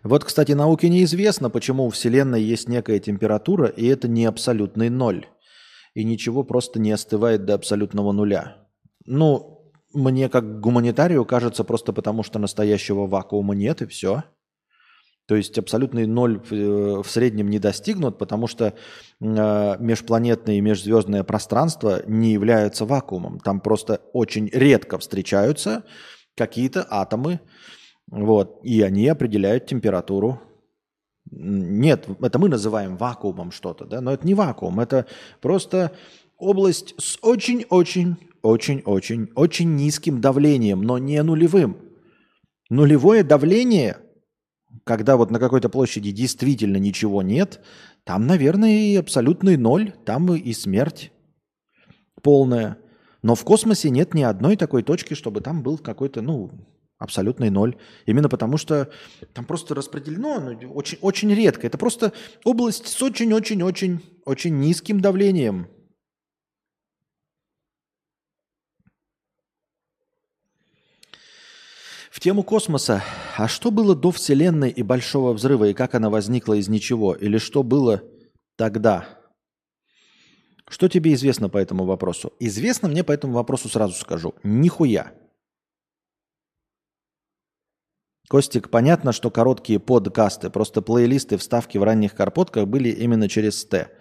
[0.07, 5.27] Вот, кстати, науке неизвестно, почему у Вселенной есть некая температура, и это не абсолютный ноль.
[5.95, 8.69] И ничего просто не остывает до абсолютного нуля.
[9.05, 14.23] Ну, мне как гуманитарию кажется просто потому, что настоящего вакуума нет, и все.
[15.27, 18.73] То есть абсолютный ноль в, э, в среднем не достигнут, потому что э,
[19.20, 23.40] межпланетное и межзвездное пространство не являются вакуумом.
[23.40, 25.82] Там просто очень редко встречаются
[26.36, 27.40] какие-то атомы,
[28.09, 28.61] вот.
[28.62, 30.40] И они определяют температуру.
[31.31, 35.07] Нет, это мы называем вакуумом что-то, да, но это не вакуум, это
[35.40, 35.90] просто
[36.39, 41.78] область с очень-очень, очень-очень, очень низким давлением, но не нулевым.
[42.70, 43.97] Нулевое давление,
[44.85, 47.61] когда вот на какой-то площади действительно ничего нет,
[48.05, 51.12] там, наверное, и абсолютный ноль, там и смерть
[52.23, 52.78] полная.
[53.23, 56.51] Но в космосе нет ни одной такой точки, чтобы там был какой-то, ну,
[56.98, 57.77] Абсолютный ноль.
[58.07, 58.89] Именно потому что
[59.35, 61.66] там просто распределено ну, очень, очень редко.
[61.66, 65.69] Это просто область с очень-очень-очень очень низким давлением.
[72.17, 73.05] В тему космоса.
[73.37, 77.15] А что было до Вселенной и Большого Взрыва, и как она возникла из ничего?
[77.15, 78.03] Или что было
[78.57, 79.07] тогда?
[80.67, 82.33] Что тебе известно по этому вопросу?
[82.41, 84.35] Известно мне по этому вопросу сразу скажу.
[84.43, 85.13] Нихуя.
[88.31, 93.95] Костик, понятно, что короткие подкасты, просто плейлисты, вставки в ранних карпотках были именно через Т.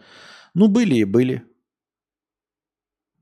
[0.54, 1.44] Ну, были и были.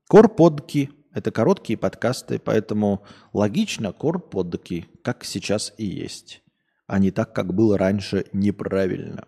[0.06, 6.42] Корподки– это короткие подкасты, поэтому логично корподки, как сейчас и есть,
[6.86, 9.26] а не так, как было раньше, неправильно.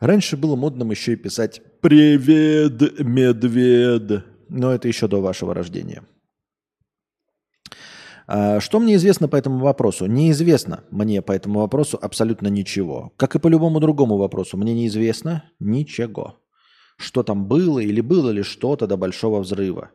[0.00, 6.02] Раньше было модным еще и писать «Привет, медведь», но это еще до вашего рождения–
[8.30, 10.04] а, что мне известно по этому вопросу?
[10.04, 13.10] Неизвестно мне по этому вопросу абсолютно ничего.
[13.16, 16.36] Как и по любому другому вопросу, мне неизвестно ничего.
[16.98, 19.92] Что там было или было ли что-то до большого взрыва.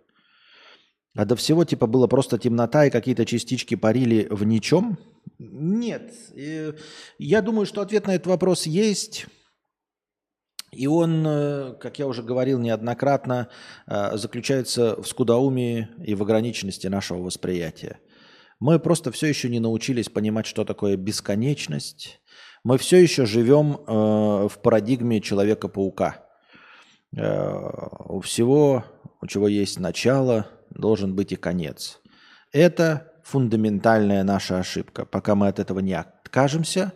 [1.15, 4.97] А до всего типа было просто темнота и какие-то частички парили в ничем?
[5.37, 6.13] Нет.
[7.19, 9.27] Я думаю, что ответ на этот вопрос есть.
[10.71, 13.49] И он, э, как я уже говорил неоднократно,
[13.85, 17.99] э, заключается в скудоумии и в ограниченности нашего восприятия.
[18.59, 22.21] Мы просто все еще не научились понимать, что такое бесконечность.
[22.63, 26.22] Мы все еще живем э, в парадигме Человека-паука.
[27.15, 28.85] Э, у всего,
[29.21, 32.01] у чего есть начало, должен быть и конец.
[32.51, 35.05] Это фундаментальная наша ошибка.
[35.05, 36.93] Пока мы от этого не откажемся,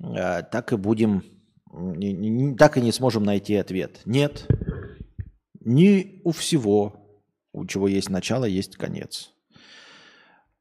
[0.00, 1.22] э, так и будем,
[2.56, 4.00] так и не сможем найти ответ.
[4.04, 4.46] Нет,
[5.60, 7.20] не у всего,
[7.52, 9.32] у чего есть начало, есть конец.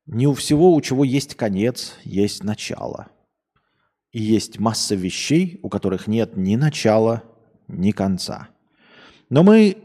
[0.06, 3.07] Не у всего, у чего есть конец, есть начало.
[4.12, 7.24] И есть масса вещей, у которых нет ни начала,
[7.68, 8.49] ни конца.
[9.30, 9.77] Но мы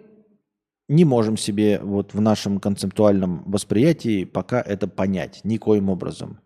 [0.88, 6.40] не можем себе вот в нашем концептуальном восприятии пока это понять никоим образом.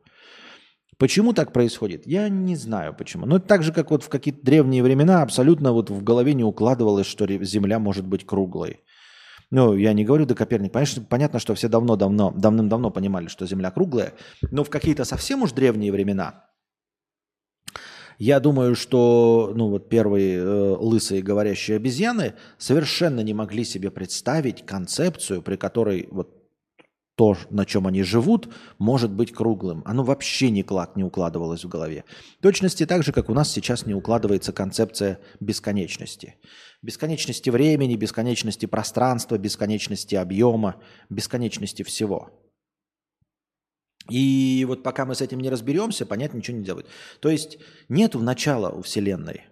[0.99, 2.07] Почему так происходит?
[2.07, 3.27] Я не знаю почему.
[3.27, 6.45] Но это так же, как вот в какие-то древние времена абсолютно вот в голове не
[6.45, 8.81] укладывалось, что Земля может быть круглой.
[9.51, 10.75] Ну, я не говорю до Коперника.
[10.75, 14.13] Понятно, понятно, что все давно-давно, давным-давно понимали, что Земля круглая,
[14.51, 16.45] но в какие-то совсем уж древние времена
[18.19, 24.65] я думаю, что ну, вот первые э, лысые говорящие обезьяны совершенно не могли себе представить
[24.65, 26.45] концепцию, при которой вот
[27.17, 29.83] то, на чем они живут, может быть круглым.
[29.85, 32.05] Оно вообще никак не укладывалось в голове.
[32.39, 36.37] В точности так же, как у нас сейчас не укладывается концепция бесконечности.
[36.83, 40.77] Бесконечности времени, бесконечности пространства, бесконечности объема,
[41.09, 42.31] бесконечности всего.
[44.11, 46.87] И вот пока мы с этим не разберемся, понять ничего не делать.
[47.21, 47.59] То есть
[47.89, 49.45] нет начала у Вселенной.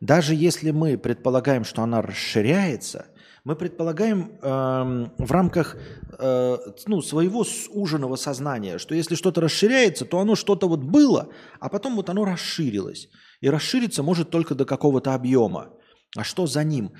[0.00, 3.06] Даже если мы предполагаем, что она расширяется,
[3.44, 5.76] мы предполагаем э, в рамках
[6.18, 11.30] э, ну, своего суженного сознания, что если что-то расширяется, то оно что-то вот было,
[11.60, 13.08] а потом вот оно расширилось.
[13.40, 15.70] И расшириться может только до какого-то объема.
[16.16, 16.92] А что за ним?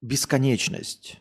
[0.00, 1.18] Бесконечность.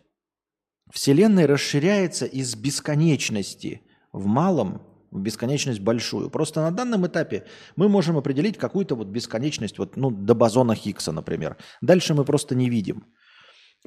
[0.92, 3.82] Вселенная расширяется из бесконечности
[4.16, 4.82] в малом
[5.12, 6.30] в бесконечность большую.
[6.30, 11.12] Просто на данном этапе мы можем определить какую-то вот бесконечность, вот, ну, до бозона Хиггса,
[11.12, 11.58] например.
[11.82, 13.06] Дальше мы просто не видим.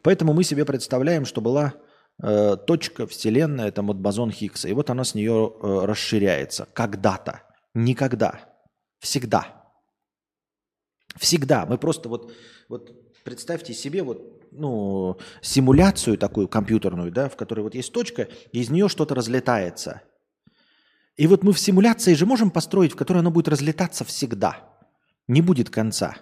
[0.02, 1.74] Поэтому мы себе представляем, что была
[2.22, 6.66] э, точка Вселенная, это вот бозон Хиггса, и вот она с нее э, расширяется.
[6.72, 7.42] Когда-то.
[7.74, 8.40] Никогда.
[9.00, 9.64] Всегда.
[11.16, 11.66] Всегда.
[11.66, 12.32] Мы просто вот,
[12.68, 12.92] вот
[13.24, 18.70] представьте себе вот, ну, симуляцию такую компьютерную, да, в которой вот есть точка, и из
[18.70, 20.02] нее что-то разлетается–
[21.18, 24.56] и вот мы в симуляции же можем построить, в которой оно будет разлетаться всегда.
[25.26, 26.16] Не будет конца.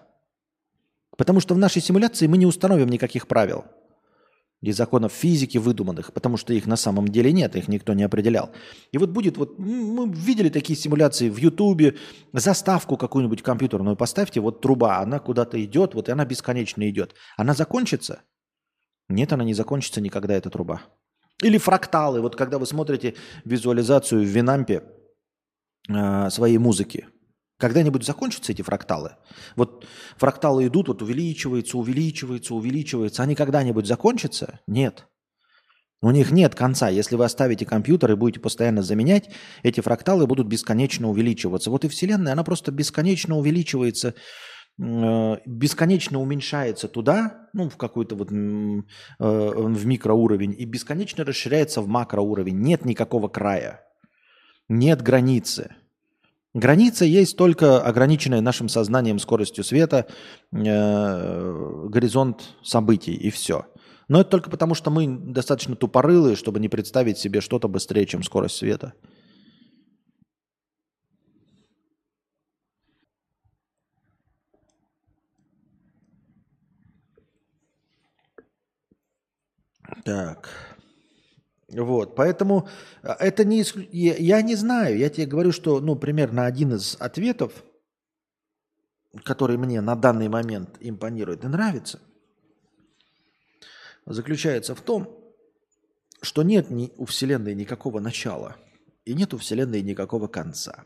[1.17, 3.65] Потому что в нашей симуляции мы не установим никаких правил
[4.63, 8.51] и законов физики выдуманных, потому что их на самом деле нет, их никто не определял.
[8.91, 11.97] И вот будет, вот мы видели такие симуляции в Ютубе,
[12.33, 17.15] заставку какую-нибудь компьютерную поставьте, вот труба, она куда-то идет, вот и она бесконечно идет.
[17.37, 18.23] Она закончится?
[19.09, 20.83] Нет, она не закончится никогда, эта труба.
[21.43, 22.21] Или фракталы.
[22.21, 23.15] Вот когда вы смотрите
[23.45, 24.85] визуализацию в Винампе
[25.89, 27.09] э, своей музыки,
[27.59, 29.17] когда-нибудь закончатся эти фракталы?
[29.55, 29.87] Вот
[30.17, 33.23] фракталы идут, вот увеличивается, увеличивается, увеличивается.
[33.23, 34.61] Они когда-нибудь закончатся?
[34.67, 35.07] Нет.
[36.03, 36.89] У них нет конца.
[36.89, 39.31] Если вы оставите компьютер и будете постоянно заменять,
[39.63, 41.71] эти фракталы будут бесконечно увеличиваться.
[41.71, 44.15] Вот и Вселенная, она просто бесконечно увеличивается
[44.79, 52.59] бесконечно уменьшается туда, ну, в какой-то вот э, в микроуровень, и бесконечно расширяется в макроуровень.
[52.61, 53.85] Нет никакого края,
[54.69, 55.75] нет границы.
[56.53, 60.07] Граница есть только ограниченная нашим сознанием скоростью света,
[60.53, 63.67] э, горизонт событий, и все.
[64.09, 68.23] Но это только потому, что мы достаточно тупорылые, чтобы не представить себе что-то быстрее, чем
[68.23, 68.93] скорость света.
[80.05, 80.49] Так.
[81.69, 82.69] Вот, поэтому
[83.03, 83.65] а, это не...
[83.91, 87.65] Я, я не знаю, я тебе говорю, что, ну, примерно один из ответов,
[89.25, 92.01] который мне на данный момент импонирует и нравится,
[94.05, 95.27] заключается в том,
[96.23, 98.57] что нет ни у Вселенной никакого начала,
[99.05, 100.85] и нет у Вселенной никакого конца.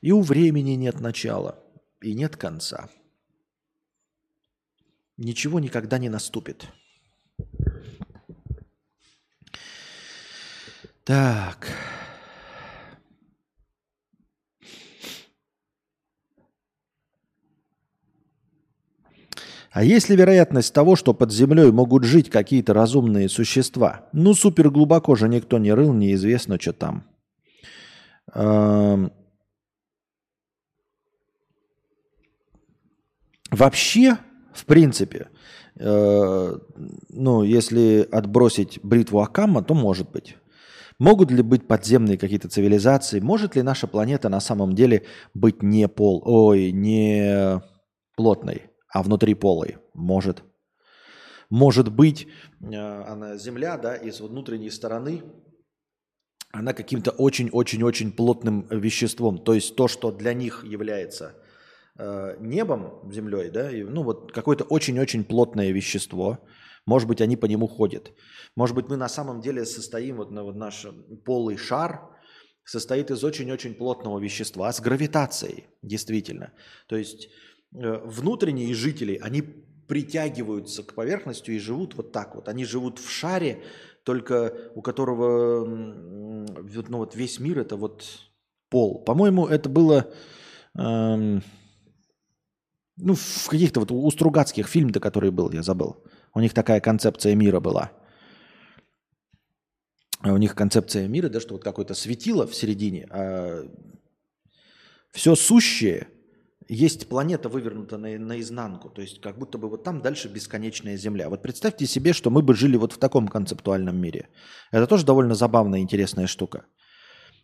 [0.00, 1.62] И у времени нет начала,
[2.00, 2.88] и нет конца.
[5.16, 6.66] Ничего никогда не наступит.
[11.08, 11.68] Так.
[19.70, 24.06] А есть ли вероятность того, что под землей могут жить какие-то разумные существа?
[24.12, 27.04] Ну, супер глубоко же никто не рыл, неизвестно, что там.
[28.34, 29.10] Эм...
[33.50, 34.18] Вообще,
[34.52, 35.28] в принципе,
[35.76, 36.58] э,
[37.08, 40.36] ну, если отбросить бритву Акама, то может быть.
[40.98, 43.20] Могут ли быть подземные какие-то цивилизации?
[43.20, 47.62] Может ли наша планета на самом деле быть не пол, ой, не
[48.16, 49.76] плотной, а внутри полой?
[49.94, 50.42] Может.
[51.50, 52.26] Может быть,
[52.60, 55.22] э, она Земля, да, из внутренней стороны,
[56.52, 59.38] она каким-то очень-очень-очень плотным веществом.
[59.38, 61.36] То есть то, что для них является
[61.96, 66.38] э, небом, землей, да, и, ну вот какое-то очень-очень плотное вещество–
[66.88, 68.12] может быть, они по нему ходят.
[68.56, 70.86] Может быть, мы на самом деле состоим, вот, на, вот наш
[71.26, 72.00] полый шар
[72.64, 76.54] состоит из очень-очень плотного вещества с гравитацией, действительно.
[76.86, 77.28] То есть
[77.74, 82.48] э, внутренние жители, они притягиваются к поверхности и живут вот так вот.
[82.48, 83.62] Они живут в шаре,
[84.02, 88.04] только у которого ну, вот весь мир это вот
[88.70, 89.04] пол.
[89.04, 90.10] По-моему, это было
[90.74, 91.42] эм,
[92.96, 96.02] ну, в каких-то вот у Стругацких фильм-то, который был, я забыл.
[96.34, 97.92] У них такая концепция мира была.
[100.24, 103.64] У них концепция мира, да, что вот какое-то светило в середине, а
[105.12, 106.08] все сущее
[106.68, 111.30] есть планета вывернута на, наизнанку, то есть как будто бы вот там дальше бесконечная Земля.
[111.30, 114.28] Вот представьте себе, что мы бы жили вот в таком концептуальном мире.
[114.70, 116.66] Это тоже довольно забавная интересная штука.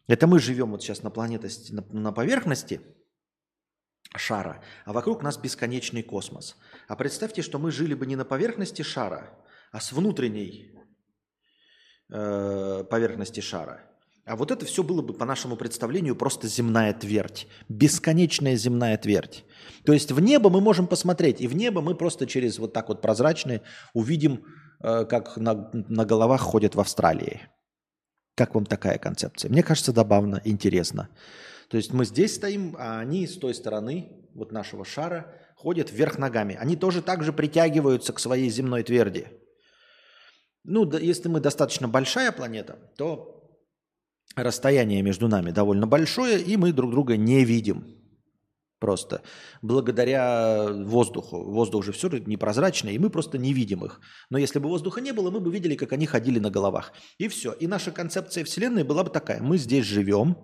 [0.06, 2.80] Это мы живем вот сейчас на планете, на, на поверхности
[4.16, 6.56] шара, а вокруг нас бесконечный космос.
[6.88, 9.30] А представьте, что мы жили бы не на поверхности шара,
[9.72, 10.72] а с внутренней
[12.10, 13.80] э, поверхности шара–
[14.26, 17.46] а вот это все было бы, по нашему представлению, просто земная твердь.
[17.68, 19.44] Бесконечная земная твердь.
[19.84, 22.88] То есть в небо мы можем посмотреть, и в небо мы просто через вот так
[22.88, 23.60] вот прозрачные
[23.92, 24.44] увидим,
[24.82, 27.42] э, как на, на головах ходят в Австралии.
[28.34, 29.50] Как вам такая концепция?
[29.50, 31.10] Мне кажется, забавно, интересно.
[31.68, 36.18] То есть мы здесь стоим, а они с той стороны вот нашего шара ходят вверх
[36.18, 36.56] ногами.
[36.60, 39.28] Они тоже так же притягиваются к своей земной тверди.
[40.64, 43.58] Ну, да, если мы достаточно большая планета, то
[44.34, 48.00] расстояние между нами довольно большое, и мы друг друга не видим.
[48.80, 49.22] Просто
[49.62, 51.42] благодаря воздуху.
[51.42, 54.00] Воздух же все непрозрачный, и мы просто не видим их.
[54.28, 56.92] Но если бы воздуха не было, мы бы видели, как они ходили на головах.
[57.16, 57.52] И все.
[57.52, 59.40] И наша концепция Вселенной была бы такая.
[59.40, 60.36] Мы здесь живем,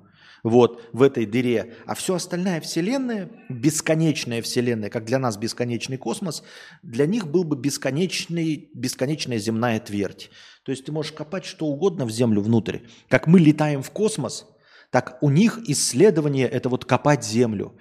[0.43, 6.43] вот в этой дыре, а все остальная Вселенная, бесконечная Вселенная, как для нас бесконечный космос,
[6.83, 10.31] для них был бы бесконечный, бесконечная земная твердь.
[10.65, 12.79] То есть ты можешь копать что угодно в Землю внутрь.
[13.09, 14.47] Как мы летаем в космос,
[14.91, 17.77] так у них исследование– это вот копать Землю.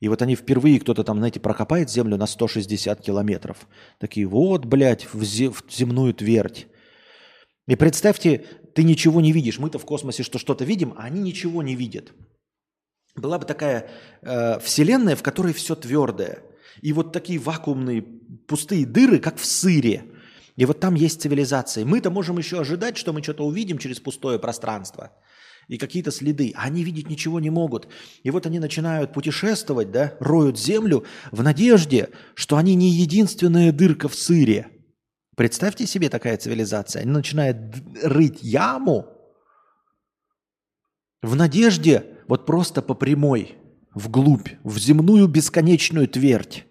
[0.00, 3.66] И вот они впервые, кто-то там, знаете, прокопает Землю на 160 километров.
[3.98, 6.66] Такие, вот, блядь, в, земную твердь.
[7.66, 8.44] И представьте,
[8.76, 9.58] ты ничего не видишь.
[9.58, 12.12] Мы-то в космосе что что-то видим, а они ничего не видят.
[13.16, 13.88] Была бы такая
[14.20, 16.42] э, вселенная, в которой все твердое.
[16.82, 18.02] И вот такие вакуумные
[18.46, 20.04] пустые дыры, как в сыре.
[20.56, 21.86] И вот там есть цивилизация.
[21.86, 25.10] Мы-то можем еще ожидать, что мы что-то увидим через пустое пространство
[25.68, 26.52] и какие-то следы.
[26.54, 27.88] А они видеть ничего не могут.
[28.24, 34.10] И вот они начинают путешествовать, да, роют землю в надежде, что они не единственная дырка
[34.10, 34.66] в сыре–
[35.36, 37.02] Представьте себе такая цивилизация.
[37.02, 37.58] Они начинают
[38.02, 39.06] рыть яму
[41.22, 43.54] в надежде вот просто по прямой,
[43.94, 46.64] вглубь, в земную бесконечную твердь.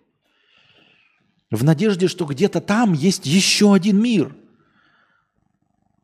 [1.52, 4.36] В надежде, что где-то там есть еще один мир.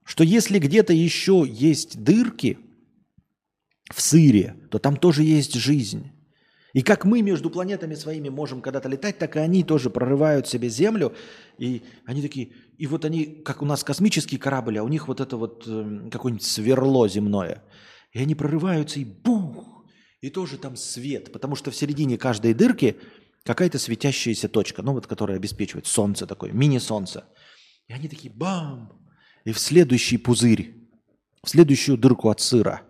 [0.04, 2.60] Что если где-то еще есть дырки
[3.92, 6.12] в сыре, то там тоже есть жизнь.
[6.74, 10.70] И как мы между планетами своими можем когда-то летать, так и они тоже прорывают себе
[10.70, 11.14] Землю.
[11.58, 15.20] И они такие, и вот они, как у нас космический корабль, а у них вот
[15.20, 17.64] это вот э, какое-нибудь сверло земное.
[18.14, 19.86] И они прорываются и бух,
[20.22, 22.98] и тоже там свет, потому что в середине каждой дырки
[23.44, 27.26] какая-то светящаяся точка, ну вот которая обеспечивает солнце такое, мини-солнце.
[27.88, 29.12] И они такие бам,
[29.44, 30.76] и в следующий пузырь,
[31.44, 32.84] в следующую дырку от сыра.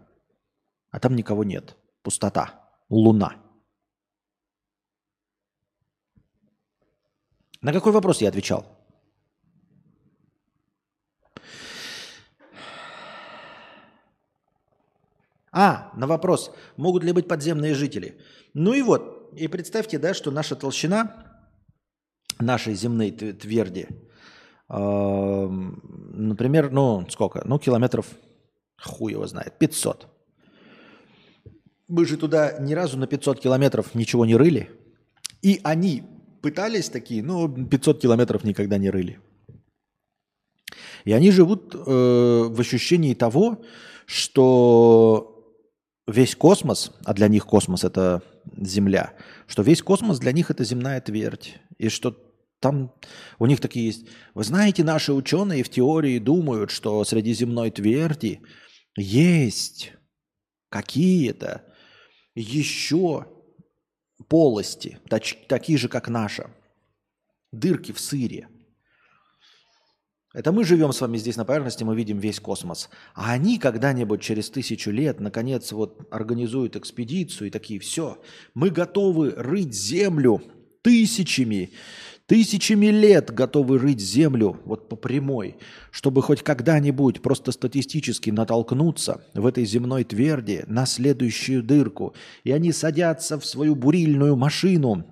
[0.91, 3.40] А там никого нет, пустота, луна.
[7.61, 8.65] На какой вопрос я отвечал?
[15.53, 18.19] А, на вопрос, могут ли быть подземные жители.
[18.53, 21.41] Ну и вот, и представьте, да, что наша толщина
[22.39, 23.88] нашей земной тверди,
[24.69, 28.07] э, например, ну сколько, ну километров,
[28.81, 30.07] хуй его знает, 500.
[31.89, 34.71] Мы же туда ни разу на 500 километров ничего не рыли.
[35.41, 36.03] И они
[36.41, 39.19] пытались такие, но 500 километров никогда не рыли.
[41.05, 43.63] И они живут э, в ощущении того,
[44.05, 45.55] что
[46.07, 48.22] весь космос, а для них космос это
[48.57, 49.13] Земля,
[49.47, 51.59] что весь космос для них это земная твердь.
[51.77, 52.18] И что
[52.59, 52.93] там
[53.39, 54.07] у них такие есть.
[54.34, 58.41] Вы знаете, наши ученые в теории думают, что среди земной тверди
[58.95, 59.93] есть
[60.69, 61.63] какие-то
[62.35, 63.27] еще
[64.27, 66.49] полости, тач, такие же, как наша.
[67.52, 68.48] Дырки в сыре.
[70.34, 72.89] Это мы живем с вами здесь на поверхности, мы видим весь космос.
[73.14, 78.18] А они когда-нибудь через тысячу лет, наконец, вот организуют экспедицию и такие, все,
[78.53, 80.41] мы готовы рыть землю
[80.81, 81.72] тысячами
[82.32, 85.58] Тысячами лет готовы рыть землю вот по прямой,
[85.91, 92.16] чтобы хоть когда-нибудь просто статистически натолкнуться в этой земной тверди на следующую дырку.
[92.45, 95.03] И они садятся в свою бурильную машину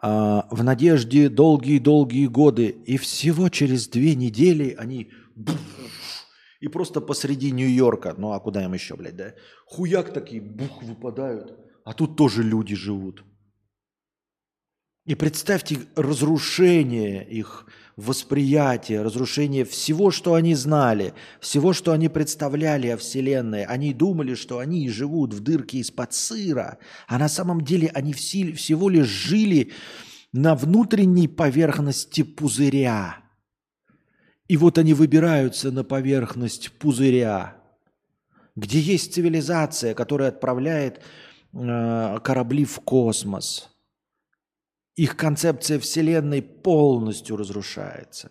[0.00, 2.68] а, в надежде долгие-долгие годы.
[2.86, 5.10] И всего через две недели они
[6.60, 9.34] и просто посреди Нью-Йорка, ну а куда им еще, блядь, да?
[9.66, 11.58] Хуяк такие, бух, выпадают.
[11.84, 13.24] А тут тоже люди живут.
[15.08, 17.64] И представьте разрушение их
[17.96, 23.64] восприятия, разрушение всего, что они знали, всего, что они представляли о Вселенной.
[23.64, 26.76] Они думали, что они живут в дырке из-под сыра,
[27.06, 29.72] а на самом деле они всего лишь жили
[30.34, 33.16] на внутренней поверхности пузыря.
[34.46, 37.56] И вот они выбираются на поверхность пузыря,
[38.56, 41.00] где есть цивилизация, которая отправляет
[41.54, 43.70] э, корабли в космос–
[44.98, 48.30] их концепция Вселенной полностью разрушается.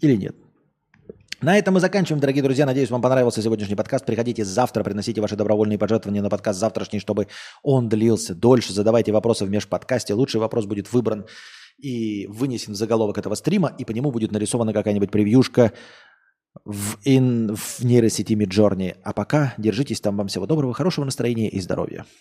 [0.00, 0.36] Или нет?
[1.40, 2.66] На этом мы заканчиваем, дорогие друзья.
[2.66, 4.06] Надеюсь, вам понравился сегодняшний подкаст.
[4.06, 7.26] Приходите завтра, приносите ваши добровольные пожертвования на подкаст завтрашний, чтобы
[7.64, 8.72] он длился дольше.
[8.72, 10.14] Задавайте вопросы в межподкасте.
[10.14, 11.26] Лучший вопрос будет выбран
[11.78, 15.72] и вынесен в заголовок этого стрима, и по нему будет нарисована какая-нибудь превьюшка
[16.64, 18.98] в, in, в нейросети Midjourney.
[19.02, 20.16] А пока держитесь там.
[20.16, 22.04] Вам всего доброго, хорошего настроения и здоровья.